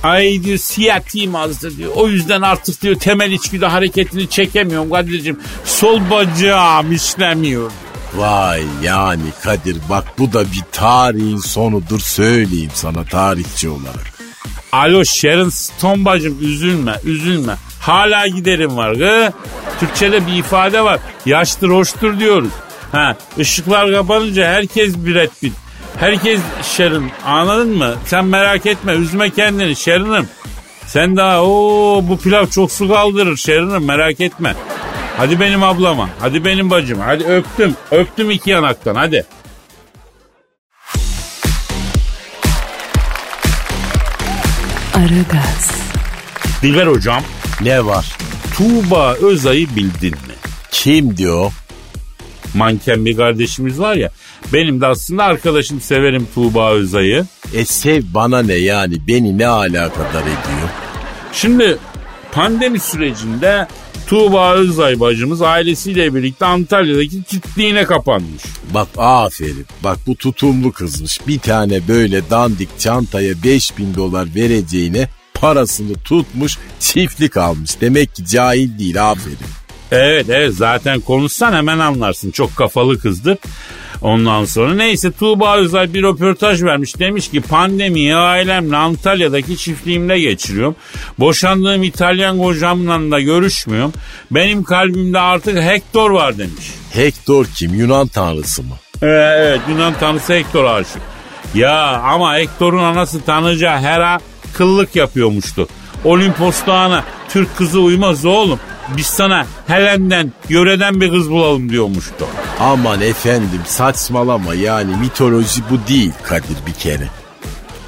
[0.03, 1.91] Ay diyor siyatiğim azdı diyor.
[1.95, 5.39] O yüzden artık diyor temel içgüdü hareketini çekemiyorum Kadir'cim.
[5.65, 7.71] Sol bacağım işlemiyor.
[8.15, 14.15] Vay yani Kadir bak bu da bir tarihin sonudur söyleyeyim sana tarihçi olarak.
[14.71, 17.55] Alo Sharon Stone bacım üzülme üzülme.
[17.79, 18.93] Hala giderim var.
[18.93, 19.33] Gı.
[19.79, 20.99] Türkçede bir ifade var.
[21.25, 22.49] Yaştır hoştur diyoruz.
[22.91, 25.53] Ha, ışıklar kapanınca herkes Brad Pitt.
[25.99, 27.93] Herkes Sharon anladın mı?
[28.05, 30.27] Sen merak etme üzme kendini Sharon'ım.
[30.87, 31.49] Sen daha o
[32.03, 34.55] bu pilav çok su kaldırır Sharon'ım merak etme.
[35.17, 36.09] Hadi benim ablama.
[36.19, 36.99] Hadi benim bacım.
[36.99, 37.75] Hadi öptüm.
[37.91, 39.25] Öptüm iki yanaktan hadi.
[44.93, 45.71] Aragaz,
[46.61, 47.23] Dilber hocam.
[47.61, 48.17] Ne var?
[48.57, 50.33] Tuğba Özay'ı bildin mi?
[50.71, 51.51] Kim diyor?
[52.55, 54.11] Manken bir kardeşimiz var ya.
[54.53, 57.25] Benim de aslında arkadaşım severim Tuğba Özay'ı.
[57.53, 60.69] E sev bana ne yani beni ne alakadar ediyor?
[61.33, 61.77] Şimdi
[62.31, 63.67] pandemi sürecinde
[64.07, 68.43] Tuğba Özay bacımız ailesiyle birlikte Antalya'daki çiftliğine kapanmış.
[68.73, 69.65] Bak aferin.
[69.83, 71.27] Bak bu tutumlu kızmış.
[71.27, 77.81] Bir tane böyle dandik çantaya 5000 dolar vereceğine parasını tutmuş çiftlik almış.
[77.81, 79.37] Demek ki cahil değil aferin.
[79.91, 82.31] Evet evet zaten konuşsan hemen anlarsın.
[82.31, 83.37] Çok kafalı kızdı.
[84.01, 86.99] Ondan sonra neyse Tuğba Özay bir röportaj vermiş.
[86.99, 90.75] Demiş ki pandemiyi ailemle Antalya'daki çiftliğimde geçiriyorum.
[91.19, 93.93] Boşandığım İtalyan kocamla da görüşmüyorum.
[94.31, 96.71] Benim kalbimde artık Hector var demiş.
[96.93, 97.73] Hector kim?
[97.73, 98.75] Yunan tanrısı mı?
[99.01, 99.05] Ee,
[99.37, 101.01] evet Yunan tanrısı Hector aşık.
[101.55, 104.19] Ya ama Hector'un anası tanıca Hera
[104.53, 105.67] kıllık yapıyormuştu.
[106.05, 108.59] Olimpos Dağı'na Türk kızı uymaz oğlum.
[108.97, 112.27] Biz sana Helen'den, yöreden bir kız bulalım diyormuştu.
[112.59, 117.07] Aman efendim saçmalama yani mitoloji bu değil Kadir bir kere.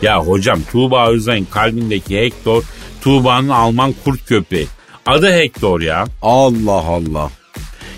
[0.02, 2.64] Ya hocam Tuğba Özay'ın kalbindeki Hector
[3.02, 4.68] Tuğba'nın Alman kurt köpeği.
[5.06, 6.06] Adı Hector ya.
[6.22, 7.30] Allah Allah.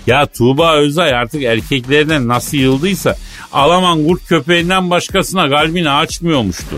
[0.06, 3.16] Ya Tuğba Özay artık erkeklerden nasıl yıldıysa
[3.52, 6.76] Alman kurt köpeğinden başkasına kalbini açmıyormuştu.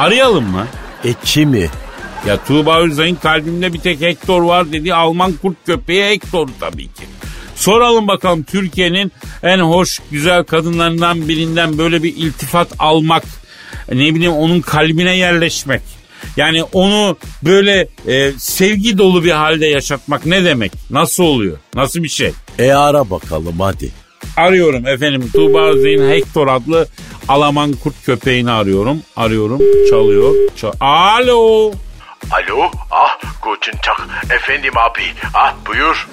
[0.00, 0.66] Arayalım mı?
[1.04, 1.70] E kimi?
[2.26, 7.02] Ya Tuğba Özay'ın kalbimde bir tek Hector var dediği Alman kurt köpeği Hector tabii ki.
[7.56, 13.24] Soralım bakalım Türkiye'nin en hoş güzel kadınlarından birinden böyle bir iltifat almak,
[13.92, 15.82] ne bileyim onun kalbine yerleşmek.
[16.36, 20.72] Yani onu böyle e, sevgi dolu bir halde yaşatmak ne demek?
[20.90, 21.56] Nasıl oluyor?
[21.74, 22.32] Nasıl bir şey?
[22.58, 23.90] E ara bakalım hadi.
[24.36, 26.88] Arıyorum efendim Tuğba Özay'ın Hector adlı
[27.28, 28.98] Alaman kurt köpeğini arıyorum.
[29.16, 29.60] Arıyorum
[29.90, 30.34] çalıyor.
[30.56, 31.72] Çal Alo.
[32.30, 33.98] Alo, ah guten Tag
[34.30, 35.02] efendim abi,
[35.34, 36.08] ah buyur.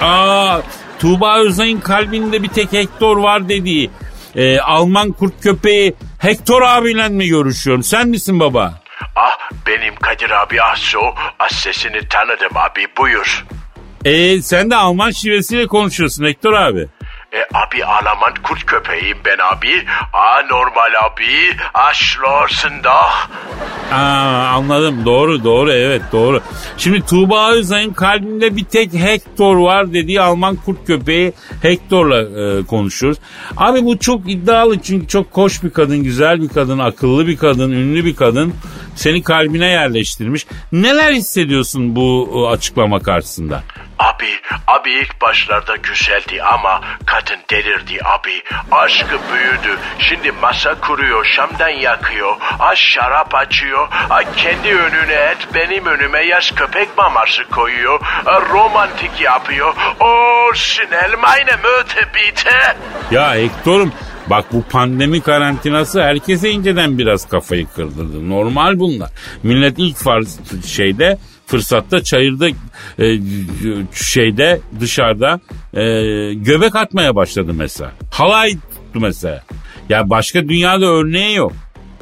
[0.00, 0.60] Aa,
[0.98, 3.90] Tuğba Özay'ın kalbinde bir tek Hector var dediği
[4.36, 7.82] e, Alman kurt köpeği Hector abiyle mi görüşüyorum?
[7.82, 8.80] Sen misin baba?
[9.16, 11.00] Ah benim Kadir abi ah so,
[11.38, 13.44] ah sesini tanıdım abi buyur.
[14.04, 16.88] E, sen de Alman şivesiyle konuşuyorsun Hector abi.
[17.54, 19.84] Abi Alman kurt köpeğiyim ben abi.
[20.12, 21.56] Ah normal abi,
[21.92, 23.28] schlossen doch.
[23.92, 26.40] Aa, anladım doğru doğru evet doğru.
[26.76, 33.18] Şimdi Tuğba Özay'ın kalbinde bir tek Hector var dediği Alman kurt köpeği Hector'la e, konuşuyoruz.
[33.56, 37.70] Abi bu çok iddialı çünkü çok hoş bir kadın, güzel bir kadın, akıllı bir kadın,
[37.72, 38.54] ünlü bir kadın.
[38.94, 40.46] Seni kalbine yerleştirmiş.
[40.72, 43.62] Neler hissediyorsun bu açıklama karşısında?
[44.02, 44.30] Abi,
[44.66, 48.42] abi ilk başlarda güzeldi ama kadın delirdi abi.
[48.70, 49.78] Aşkı büyüdü.
[49.98, 52.36] Şimdi masa kuruyor, şamdan yakıyor.
[52.58, 53.88] Ah şarap açıyor.
[54.10, 58.00] Ah kendi önüne et, benim önüme yaş köpek maması koyuyor.
[58.26, 59.74] Ah, romantik yapıyor.
[60.00, 62.76] Oh schnell meine Möte bitte.
[63.10, 63.92] Ya Hector'um
[64.26, 68.30] Bak bu pandemi karantinası herkese inceden biraz kafayı kırdırdı.
[68.30, 69.10] Normal bunlar.
[69.42, 72.48] Millet ilk farz şeyde fırsatta çayırda
[72.98, 73.18] e,
[73.94, 75.40] şeyde dışarıda
[75.74, 75.82] e,
[76.34, 77.92] göbek atmaya başladı mesela.
[78.10, 79.44] Halay tuttu mesela.
[79.88, 81.52] Ya başka dünyada örneği yok.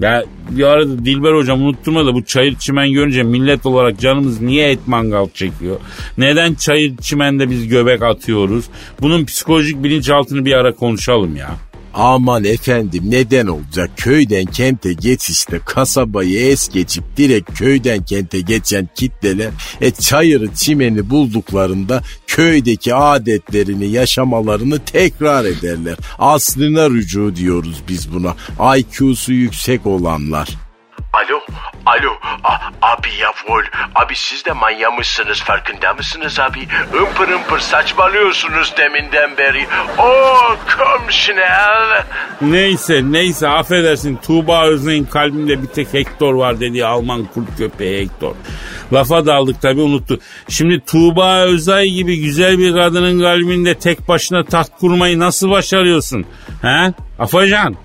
[0.00, 4.70] Ya bir arada Dilber hocam unutturma da bu çayır çimen görünce millet olarak canımız niye
[4.70, 5.76] et mangal çekiyor?
[6.18, 8.64] Neden çayır çimende biz göbek atıyoruz?
[9.00, 11.50] Bunun psikolojik bilinçaltını bir ara konuşalım ya.
[11.94, 13.90] Aman efendim neden olacak?
[13.96, 19.50] Köyden kente geçişte kasabayı es geçip direkt köyden kente geçen kitleler
[19.80, 25.96] e, çayırı çimeni bulduklarında köydeki adetlerini yaşamalarını tekrar ederler.
[26.18, 28.34] Aslına rücu diyoruz biz buna.
[28.76, 30.48] IQ'su yüksek olanlar.
[31.12, 31.40] Alo,
[31.86, 32.10] alo,
[32.44, 36.60] A- abi yavul, abi siz de manyamışsınız farkında mısınız abi?
[37.00, 39.66] Impır ımpır saçmalıyorsunuz deminden beri.
[39.98, 42.04] Oh, komm schnell.
[42.42, 48.34] Neyse neyse affedersin Tuğba Özay'ın kalbinde bir tek Hector var dediği Alman kurt köpeği Hector.
[48.92, 50.18] Lafa daldık tabi unuttu.
[50.48, 56.26] Şimdi Tuğba Özay gibi güzel bir kadının kalbinde tek başına taht kurmayı nasıl başarıyorsun?
[56.62, 56.92] He?
[57.18, 57.76] Afacan.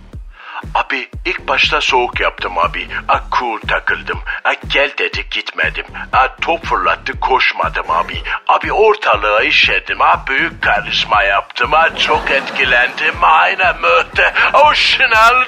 [0.75, 2.87] Abi ilk başta soğuk yaptım abi.
[3.07, 4.19] A cool takıldım.
[4.43, 5.85] A gel dedi gitmedim.
[6.13, 8.17] A top fırlattı koşmadım abi.
[8.47, 10.01] Abi ortalığı işedim.
[10.01, 11.73] A büyük karizma yaptım.
[11.73, 13.15] A çok etkilendim.
[13.21, 14.33] Aynen möhte.
[14.53, 14.71] O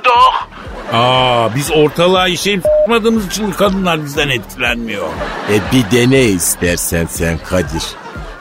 [0.05, 0.47] doch.
[0.93, 5.07] Aa biz ortalığa işeyip s**madığımız için kadınlar bizden etkilenmiyor.
[5.51, 7.83] E bir dene istersen sen Kadir.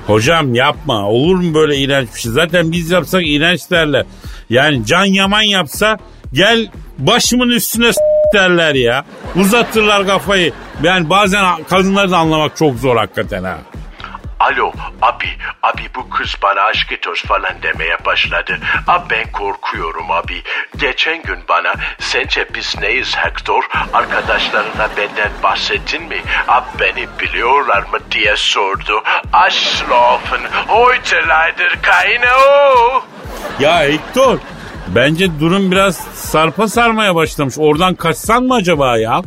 [0.06, 2.32] Hocam yapma olur mu böyle iğrenç bir şey?
[2.32, 4.06] Zaten biz yapsak iğrenç derler.
[4.50, 5.98] Yani Can Yaman yapsa
[6.32, 8.00] gel başımın üstüne s-
[8.34, 9.04] derler ya.
[9.36, 10.52] Uzatırlar kafayı.
[10.82, 13.58] Yani bazen kadınları da anlamak çok zor hakikaten ha.
[14.40, 15.26] Alo abi
[15.62, 18.58] abi bu kız bana aşk ediyoruz falan demeye başladı.
[18.86, 20.42] Abi ben korkuyorum abi.
[20.76, 23.62] Geçen gün bana sence biz neyiz Hector?
[23.92, 26.16] Arkadaşlarına benden bahsettin mi?
[26.48, 29.02] Abi beni biliyorlar mı diye sordu.
[29.32, 33.02] Aşlafen heute leider keine o.
[33.60, 34.38] Ya Hector
[34.94, 37.54] bence durum biraz sarpa sarmaya başlamış.
[37.58, 39.22] Oradan kaçsan mı acaba ya?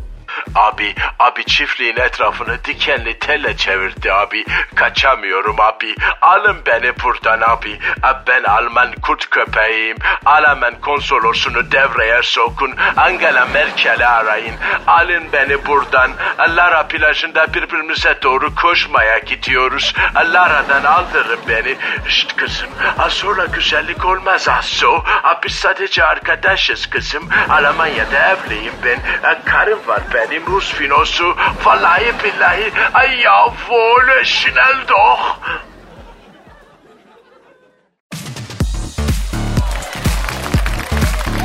[0.55, 4.45] Abi, abi çiftliğin etrafını dikenli telle çevirdi abi.
[4.75, 5.95] Kaçamıyorum abi.
[6.21, 7.79] Alın beni buradan abi.
[8.03, 9.97] Abi Ben Alman kurt köpeğiyim.
[10.25, 12.75] Alman konsolosunu devreye sokun.
[12.97, 14.55] Angela Merkel'i arayın.
[14.87, 16.11] Alın beni buradan.
[16.39, 19.93] Lara plajında birbirimize doğru koşmaya gidiyoruz.
[20.15, 21.75] Lara'dan aldırın beni.
[22.07, 22.69] Şşt kızım.
[22.97, 25.03] Az sonra güzellik olmaz Asso.
[25.23, 27.29] Abi sadece arkadaşız kızım.
[27.49, 28.99] Almanya'da evliyim ben.
[29.45, 31.35] Karım var benim Rus finosu.
[31.65, 32.71] Vallahi billahi.
[32.93, 35.37] Ay jawohl, schnell doch.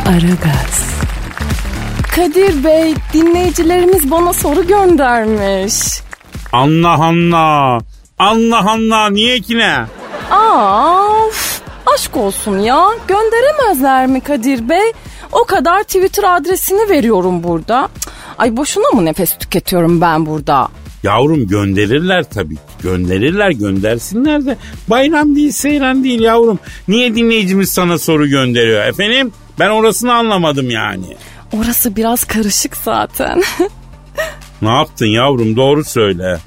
[0.09, 0.95] Aragaz.
[2.17, 5.75] Kadir Bey dinleyicilerimiz bana soru göndermiş.
[6.53, 7.79] Allah Allah.
[8.19, 9.85] Allah Allah niye ki ne?
[10.31, 11.61] Aa, of,
[11.95, 12.89] aşk olsun ya.
[13.09, 14.93] Gönderemezler mi Kadir Bey?
[15.33, 17.89] O kadar Twitter adresini veriyorum burada.
[18.39, 20.69] Ay boşuna mı nefes tüketiyorum ben burada?
[21.03, 22.57] Yavrum gönderirler tabii.
[22.83, 24.57] Gönderirler göndersinler de
[24.89, 26.59] bayram değil seyran değil yavrum.
[26.89, 29.33] Niye dinleyicimiz sana soru gönderiyor efendim?
[29.59, 31.17] Ben orasını anlamadım yani.
[31.53, 33.43] Orası biraz karışık zaten.
[34.63, 36.39] Ne yaptın yavrum doğru söyle.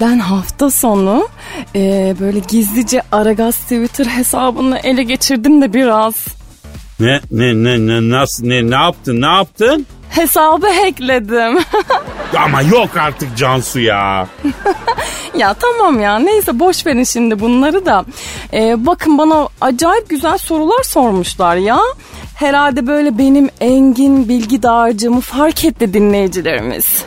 [0.00, 1.28] Ben hafta sonu
[1.76, 6.14] e, böyle gizlice Aragaz Twitter hesabını ele geçirdim de biraz.
[7.00, 9.86] Ne ne ne ne nasıl ne ne yaptın ne yaptın?
[10.10, 11.58] Hesabı hackledim.
[12.44, 14.26] Ama yok artık Cansu ya.
[15.36, 18.04] ya tamam ya neyse boş verin şimdi bunları da.
[18.52, 21.78] E, bakın bana acayip güzel sorular sormuşlar ya.
[22.34, 27.04] Herhalde böyle benim engin bilgi dağarcığımı fark etti dinleyicilerimiz.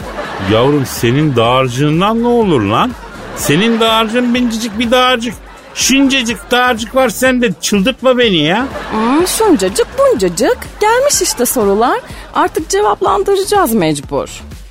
[0.52, 2.92] Yavrum senin dağarcığından ne olur lan?
[3.36, 5.34] Senin dağarcığın bencicik bir dağarcık.
[5.76, 8.68] Şincecik dağarcık var sende çıldırtma beni ya.
[8.92, 12.00] Hmm, şuncacık buncacık gelmiş işte sorular.
[12.34, 14.30] Artık cevaplandıracağız mecbur.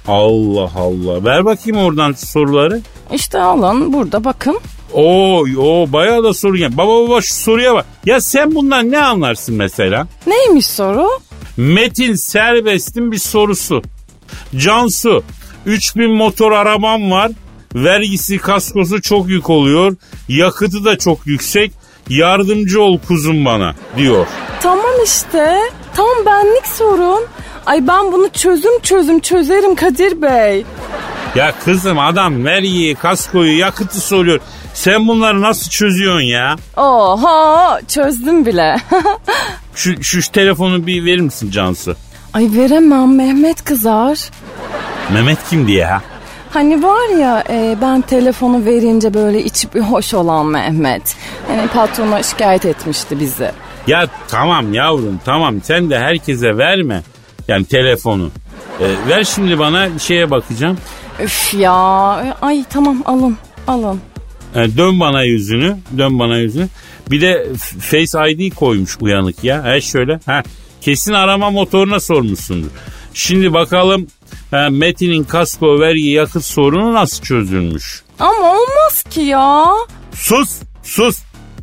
[0.08, 1.24] Allah Allah.
[1.24, 2.80] Ver bakayım oradan soruları.
[3.12, 4.58] İşte alın burada bakın.
[4.92, 6.76] Oo, o bayağı da soru gel.
[6.76, 7.86] Baba baba şu soruya bak.
[8.06, 10.06] Ya sen bundan ne anlarsın mesela?
[10.26, 11.08] Neymiş soru?
[11.56, 13.82] Metin Serbest'in bir sorusu.
[14.56, 15.22] Cansu
[15.66, 17.30] 3000 motor arabam var.
[17.74, 19.96] Vergisi kaskosu çok yük oluyor.
[20.28, 21.72] Yakıtı da çok yüksek.
[22.08, 24.26] Yardımcı ol kuzum bana diyor.
[24.60, 25.58] Tamam işte.
[25.96, 27.24] Tam benlik sorun.
[27.66, 30.64] Ay ben bunu çözüm çözüm çözerim Kadir Bey.
[31.34, 34.40] Ya kızım adam vergiyi, kaskoyu, yakıtı soruyor.
[34.74, 36.56] Sen bunları nasıl çözüyorsun ya?
[36.76, 38.76] Oha çözdüm bile.
[39.74, 41.96] Şu, şu telefonu bir verir misin Cansu?
[42.34, 44.18] Ay veremem Mehmet kızar.
[45.12, 46.02] Mehmet kimdi ya?
[46.52, 51.16] Hani var ya e, ben telefonu verince böyle içi bir hoş olan Mehmet.
[51.48, 53.50] Hani patrona şikayet etmişti bizi.
[53.86, 57.02] Ya tamam yavrum tamam sen de herkese verme.
[57.48, 58.30] Yani telefonu.
[58.80, 60.78] Ee, ver şimdi bana bir şeye bakacağım.
[61.22, 61.72] Üf ya.
[62.42, 63.36] Ay tamam alın
[63.66, 64.00] alın.
[64.54, 65.76] Ee, dön bana yüzünü.
[65.98, 66.68] Dön bana yüzünü.
[67.10, 67.46] Bir de
[67.80, 69.64] Face ID koymuş uyanık ya.
[69.64, 70.20] He şöyle.
[70.26, 70.42] Ha.
[70.80, 72.68] Kesin arama motoruna sormuşsundur.
[73.14, 74.06] Şimdi bakalım
[74.52, 78.02] ha, Metin'in kasko vergi yakıt sorunu nasıl çözülmüş?
[78.18, 79.66] Ama olmaz ki ya.
[80.14, 80.50] Sus
[80.82, 81.18] sus.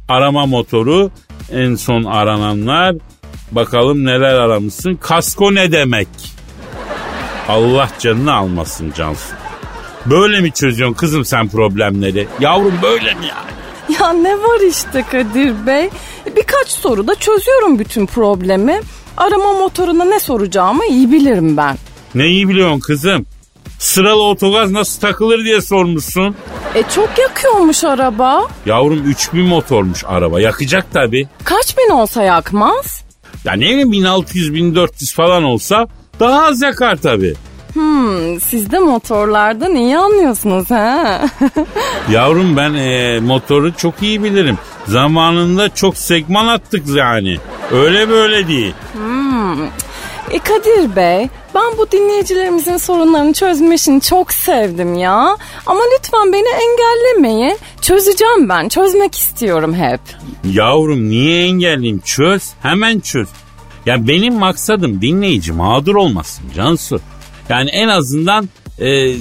[0.09, 1.11] Arama motoru
[1.51, 2.95] en son arananlar.
[3.51, 4.95] Bakalım neler aramışsın.
[4.95, 6.07] Kasko ne demek?
[7.47, 9.33] Allah canını almasın Cansu.
[10.05, 12.27] Böyle mi çözüyorsun kızım sen problemleri?
[12.39, 13.49] Yavrum böyle mi yani?
[13.99, 15.89] Ya ne var işte Kadir Bey.
[16.35, 18.81] Birkaç soruda çözüyorum bütün problemi.
[19.17, 21.77] Arama motoruna ne soracağımı iyi bilirim ben.
[22.15, 23.25] Neyi biliyorsun kızım?
[23.79, 26.35] Sıralı otogaz nasıl takılır diye sormuşsun.
[26.75, 28.47] E çok yakıyormuş araba.
[28.65, 30.41] Yavrum 3000 motormuş araba.
[30.41, 31.27] Yakacak tabi.
[31.43, 33.03] Kaç bin olsa yakmaz?
[33.45, 35.87] Ya ne bileyim 1600-1400 falan olsa
[36.19, 37.33] daha az yakar tabi.
[37.73, 41.21] Hmm, siz de motorlardan iyi anlıyorsunuz ha?
[42.11, 44.57] Yavrum ben e, motoru çok iyi bilirim.
[44.87, 47.37] Zamanında çok segman attık yani.
[47.71, 48.73] Öyle böyle değil.
[50.31, 55.37] E Kadir Bey, ben bu dinleyicilerimizin sorunlarını çözme işini çok sevdim ya.
[55.65, 57.57] Ama lütfen beni engellemeyin.
[57.81, 59.99] Çözeceğim ben, çözmek istiyorum hep.
[60.53, 61.99] Yavrum niye engelleyeyim?
[61.99, 62.43] Çöz.
[62.61, 63.27] Hemen çöz.
[63.85, 66.99] Ya benim maksadım dinleyici mağdur olmasın Cansu.
[67.49, 68.49] Yani en azından
[68.79, 69.15] e,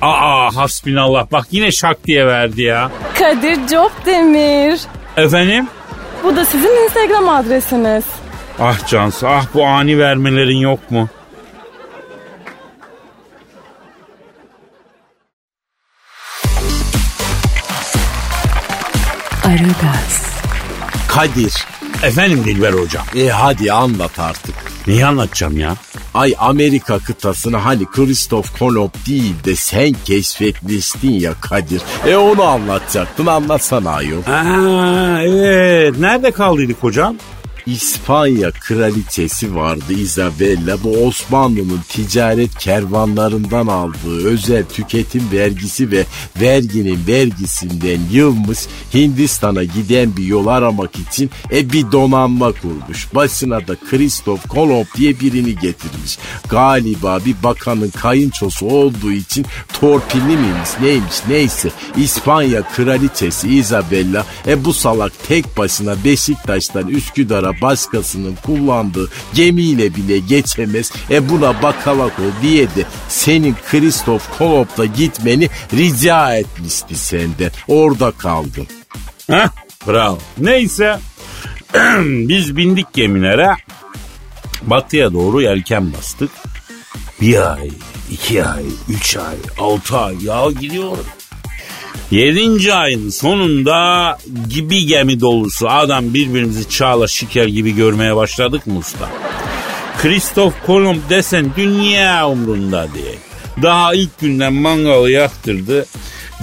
[0.02, 2.92] Aa hasbinallah bak yine şak diye verdi ya.
[3.20, 4.80] Kadir Copdemir.
[5.18, 5.68] Efendim?
[6.24, 8.04] Bu da sizin Instagram adresiniz.
[8.64, 11.10] Ah Cansu ah bu ani vermelerin yok mu?
[19.46, 20.22] Aragaz,
[21.08, 21.54] Kadir.
[22.04, 23.04] Efendim Dilber hocam.
[23.16, 24.56] E hadi anlat artık.
[24.88, 25.76] Neyi anlatacağım ya?
[26.14, 31.82] Ay Amerika kıtasını hani Christoph Kolomb değil de sen keşfetmiştin ya Kadir.
[32.08, 34.22] E onu anlatacaktın anlatsana ayol.
[34.28, 36.00] Aa, evet.
[36.00, 37.16] Nerede kaldıydık hocam?
[37.66, 40.84] İspanya kraliçesi vardı Isabella.
[40.84, 46.06] Bu Osmanlı'nın ticaret kervanlarından aldığı özel tüketim vergisi ve
[46.42, 48.60] verginin vergisinden yılmış
[48.94, 53.16] Hindistan'a giden bir yol aramak için e bir donanma kurmuş.
[53.16, 56.18] Başına da Christoph Kolomb diye birini getirmiş.
[56.50, 64.74] Galiba bir bakanın kayınçosu olduğu için torpilli miymiş neymiş neyse İspanya kraliçesi Isabella e bu
[64.74, 70.92] salak tek başına Beşiktaş'tan Üsküdar'a başkasının kullandığı gemiyle bile geçemez.
[71.10, 77.52] E buna bakalak ol diye de senin Christoph Kolomb'la gitmeni rica etmişti senden.
[77.68, 78.68] Orada kaldın.
[79.28, 79.48] Heh,
[79.88, 80.20] bravo.
[80.38, 81.00] Neyse
[82.06, 83.56] biz bindik gemilere
[84.62, 86.32] batıya doğru yelken bastık.
[87.22, 87.72] Bir ay,
[88.12, 91.21] iki ay, üç ay, altı ay ya gidiyoruz.
[92.12, 94.18] Yedinci ayın sonunda
[94.50, 99.10] gibi gemi dolusu adam birbirimizi çağla şeker gibi görmeye başladık mı usta?
[100.02, 103.16] Kristof Kolomb desen dünya umrunda diye.
[103.62, 105.86] Daha ilk günden mangalı yaktırdı.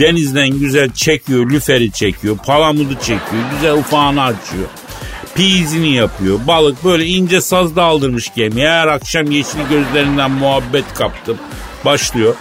[0.01, 4.68] Denizden güzel çekiyor, lüferi çekiyor, palamudu çekiyor, güzel ufağını açıyor.
[5.34, 6.38] Pizini yapıyor.
[6.46, 8.68] Balık böyle ince sazda aldırmış gemiye.
[8.68, 11.38] Her akşam yeşil gözlerinden muhabbet kaptım.
[11.84, 12.34] Başlıyor.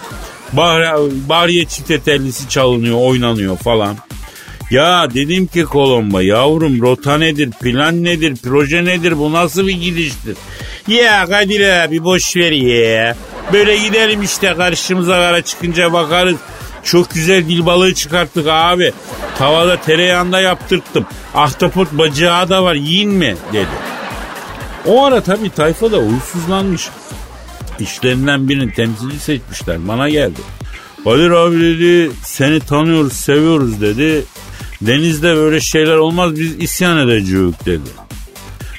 [0.54, 3.96] Bahriye, Bahriye çiftetellisi çalınıyor, oynanıyor falan.
[4.72, 10.38] Ya dedim ki Kolomba yavrum rota nedir, plan nedir, proje nedir, bu nasıl bir gidiştir?
[10.88, 13.16] Ya Kadir abi boş ver ya.
[13.54, 16.36] Böyle gidelim işte karşımıza kara çıkınca bakarız.
[16.84, 18.94] Çok güzel dil balığı çıkarttık abi.
[19.38, 21.06] Tavada tereyağında yaptırttım.
[21.36, 23.68] Ahtapot bacağı da var yiyin mi dedi.
[24.86, 26.90] O ara tabii tayfa da uysuzlanmış.
[27.80, 29.88] İşlerinden birini temsilci seçmişler.
[29.88, 30.42] Bana geldi.
[31.04, 34.26] Kadir abi dedi seni tanıyoruz seviyoruz dedi.
[34.82, 37.90] Denizde böyle şeyler olmaz biz isyan edeceğiz dedi.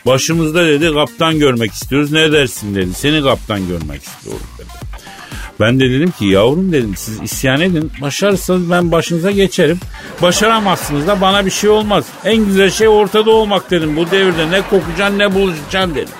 [0.07, 2.95] Başımızda dedi kaptan görmek istiyoruz ne dersin dedi.
[2.95, 4.69] Seni kaptan görmek istiyorum dedi.
[5.61, 7.93] Ben de dedim ki yavrum dedim siz isyan edin.
[8.01, 9.81] Başarırsanız ben başınıza geçerim.
[10.23, 12.05] Başaramazsınız da bana bir şey olmaz.
[12.25, 13.97] En güzel şey ortada olmak dedim.
[13.97, 16.15] Bu devirde ne kokacaksın ne buluşacaksın dedim.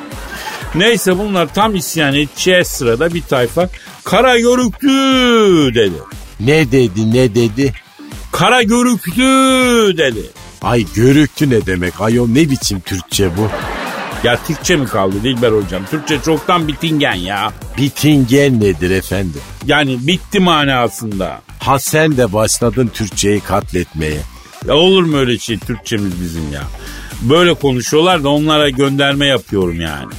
[0.75, 3.69] Neyse bunlar tam isyan edeceği sırada bir tayfa
[4.05, 4.91] kara görüklü
[5.75, 5.97] dedi.
[6.41, 7.73] Ne dedi ne dedi?
[8.33, 9.23] Kara görüklü
[9.99, 10.23] dedi.
[10.63, 13.49] Ay görüktü ne demek ayol ne biçim Türkçe bu?
[14.25, 15.83] Ya Türkçe mi kaldı Dilber hocam?
[15.91, 17.53] Türkçe çoktan bitingen ya.
[17.79, 19.41] Bitingen nedir efendim?
[19.67, 21.41] Yani bitti manasında.
[21.59, 24.21] Ha sen de başladın Türkçeyi katletmeye.
[24.67, 26.63] Ya olur mu öyle şey Türkçemiz bizim ya?
[27.23, 30.13] Böyle konuşuyorlar da onlara gönderme yapıyorum yani.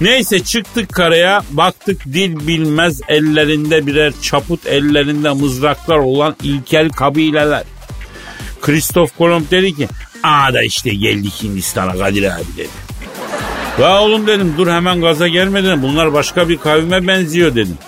[0.00, 7.62] Neyse çıktık karaya baktık dil bilmez ellerinde birer çaput ellerinde mızraklar olan ilkel kabileler.
[8.60, 9.88] Kristof Kolomb dedi ki
[10.22, 12.68] aa da işte geldik Hindistan'a Kadir abi dedi.
[13.80, 15.82] Ya oğlum dedim dur hemen gaza gelme dedim.
[15.82, 17.78] Bunlar başka bir kavime benziyor dedim.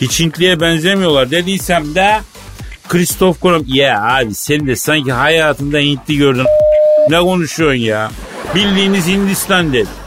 [0.00, 2.20] Hiç Hintliye benzemiyorlar dediysem de
[2.88, 6.46] Kristof Kolomb ya abi sen de sanki hayatında Hintli gördün.
[7.10, 8.10] Ne konuşuyorsun ya?
[8.54, 10.05] Bildiğiniz Hindistan dedi.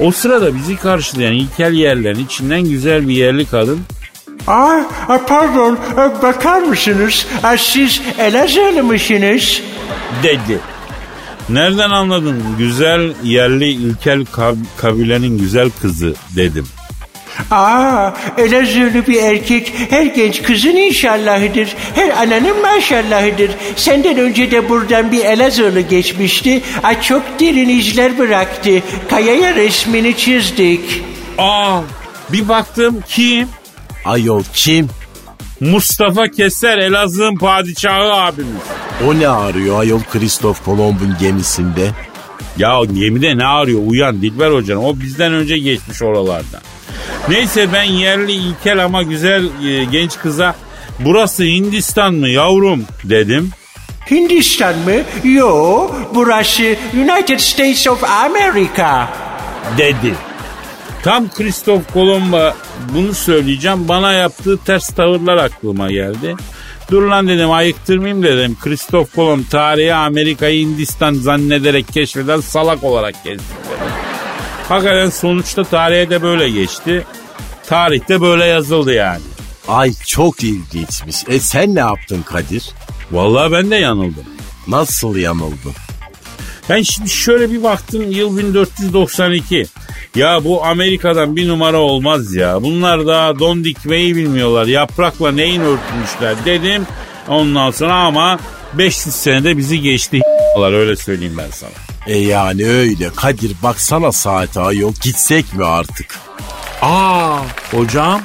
[0.00, 3.80] O sırada bizi karşılayan ilkel yerlerin içinden güzel bir yerli kadın
[4.46, 4.80] Aa,
[5.28, 5.78] pardon
[6.22, 7.26] bakar mısınız?
[7.58, 9.62] Siz Elazığlı mısınız?
[10.22, 10.58] dedi.
[11.48, 12.42] Nereden anladın?
[12.58, 16.66] Güzel yerli ilkel kab- kabilenin güzel kızı dedim.
[17.50, 21.76] Aa, Elazığlı bir erkek her genç kızın inşallahıdır.
[21.94, 23.50] Her ananın maşallahıdır.
[23.76, 26.62] Senden önce de buradan bir Elazığlı geçmişti.
[26.82, 28.70] Aa, çok derin izler bıraktı.
[29.10, 31.02] Kayaya resmini çizdik.
[31.38, 31.80] Aa
[32.32, 33.48] bir baktım kim?
[34.04, 34.88] Ayol kim?
[35.60, 38.62] Mustafa Keser Elazığ'ın padişahı abimiz.
[39.06, 41.90] O ne arıyor ayol Kristof Kolomb'un gemisinde?
[42.58, 46.60] Ya gemide ne arıyor uyan Dilber hocan o bizden önce geçmiş oralardan.
[47.28, 50.54] Neyse ben yerli ilkel ama güzel e, genç kıza
[51.00, 53.50] burası Hindistan mı yavrum dedim.
[54.10, 55.28] Hindistan mı?
[55.30, 56.62] Yo, burası
[56.94, 59.08] United States of America.
[59.78, 60.14] dedi.
[61.02, 62.54] Tam Kristof Kolomba
[62.94, 63.88] bunu söyleyeceğim.
[63.88, 66.34] Bana yaptığı ters tavırlar aklıma geldi.
[66.90, 68.56] Dur lan dedim ayıktırmayayım dedim.
[68.64, 73.42] Kristof Kolomb tarihi Amerika'yı Hindistan zannederek keşfeden salak olarak gezdi.
[74.68, 77.04] Hakikaten sonuçta tarihe de böyle geçti.
[77.66, 79.22] Tarihte böyle yazıldı yani.
[79.68, 81.16] Ay çok ilginçmiş.
[81.28, 82.70] E sen ne yaptın Kadir?
[83.12, 84.24] Vallahi ben de yanıldım.
[84.68, 85.72] Nasıl yanıldın?
[86.68, 89.66] Ben şimdi şöyle bir baktım yıl 1492.
[90.14, 92.62] Ya bu Amerika'dan bir numara olmaz ya.
[92.62, 94.66] Bunlar daha don dikmeyi bilmiyorlar.
[94.66, 96.86] Yaprakla neyin örtmüşler dedim.
[97.28, 98.38] Ondan sonra ama
[98.74, 100.20] 500 senede bizi geçti
[100.62, 101.95] öyle söyleyeyim ben sana.
[102.06, 103.10] E yani öyle.
[103.16, 104.92] Kadir baksana saate ayol.
[105.02, 106.18] Gitsek mi artık?
[106.82, 107.38] Aa
[107.72, 108.20] hocam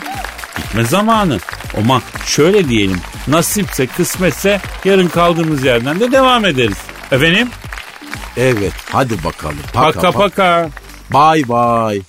[0.57, 1.39] gitme zamanı.
[1.77, 6.77] Ama şöyle diyelim nasipse kısmetse yarın kaldığımız yerden de devam ederiz.
[7.11, 7.49] Efendim?
[8.37, 9.57] Evet hadi bakalım.
[9.73, 10.69] Paka Paka paka.
[11.13, 12.01] Bye bye.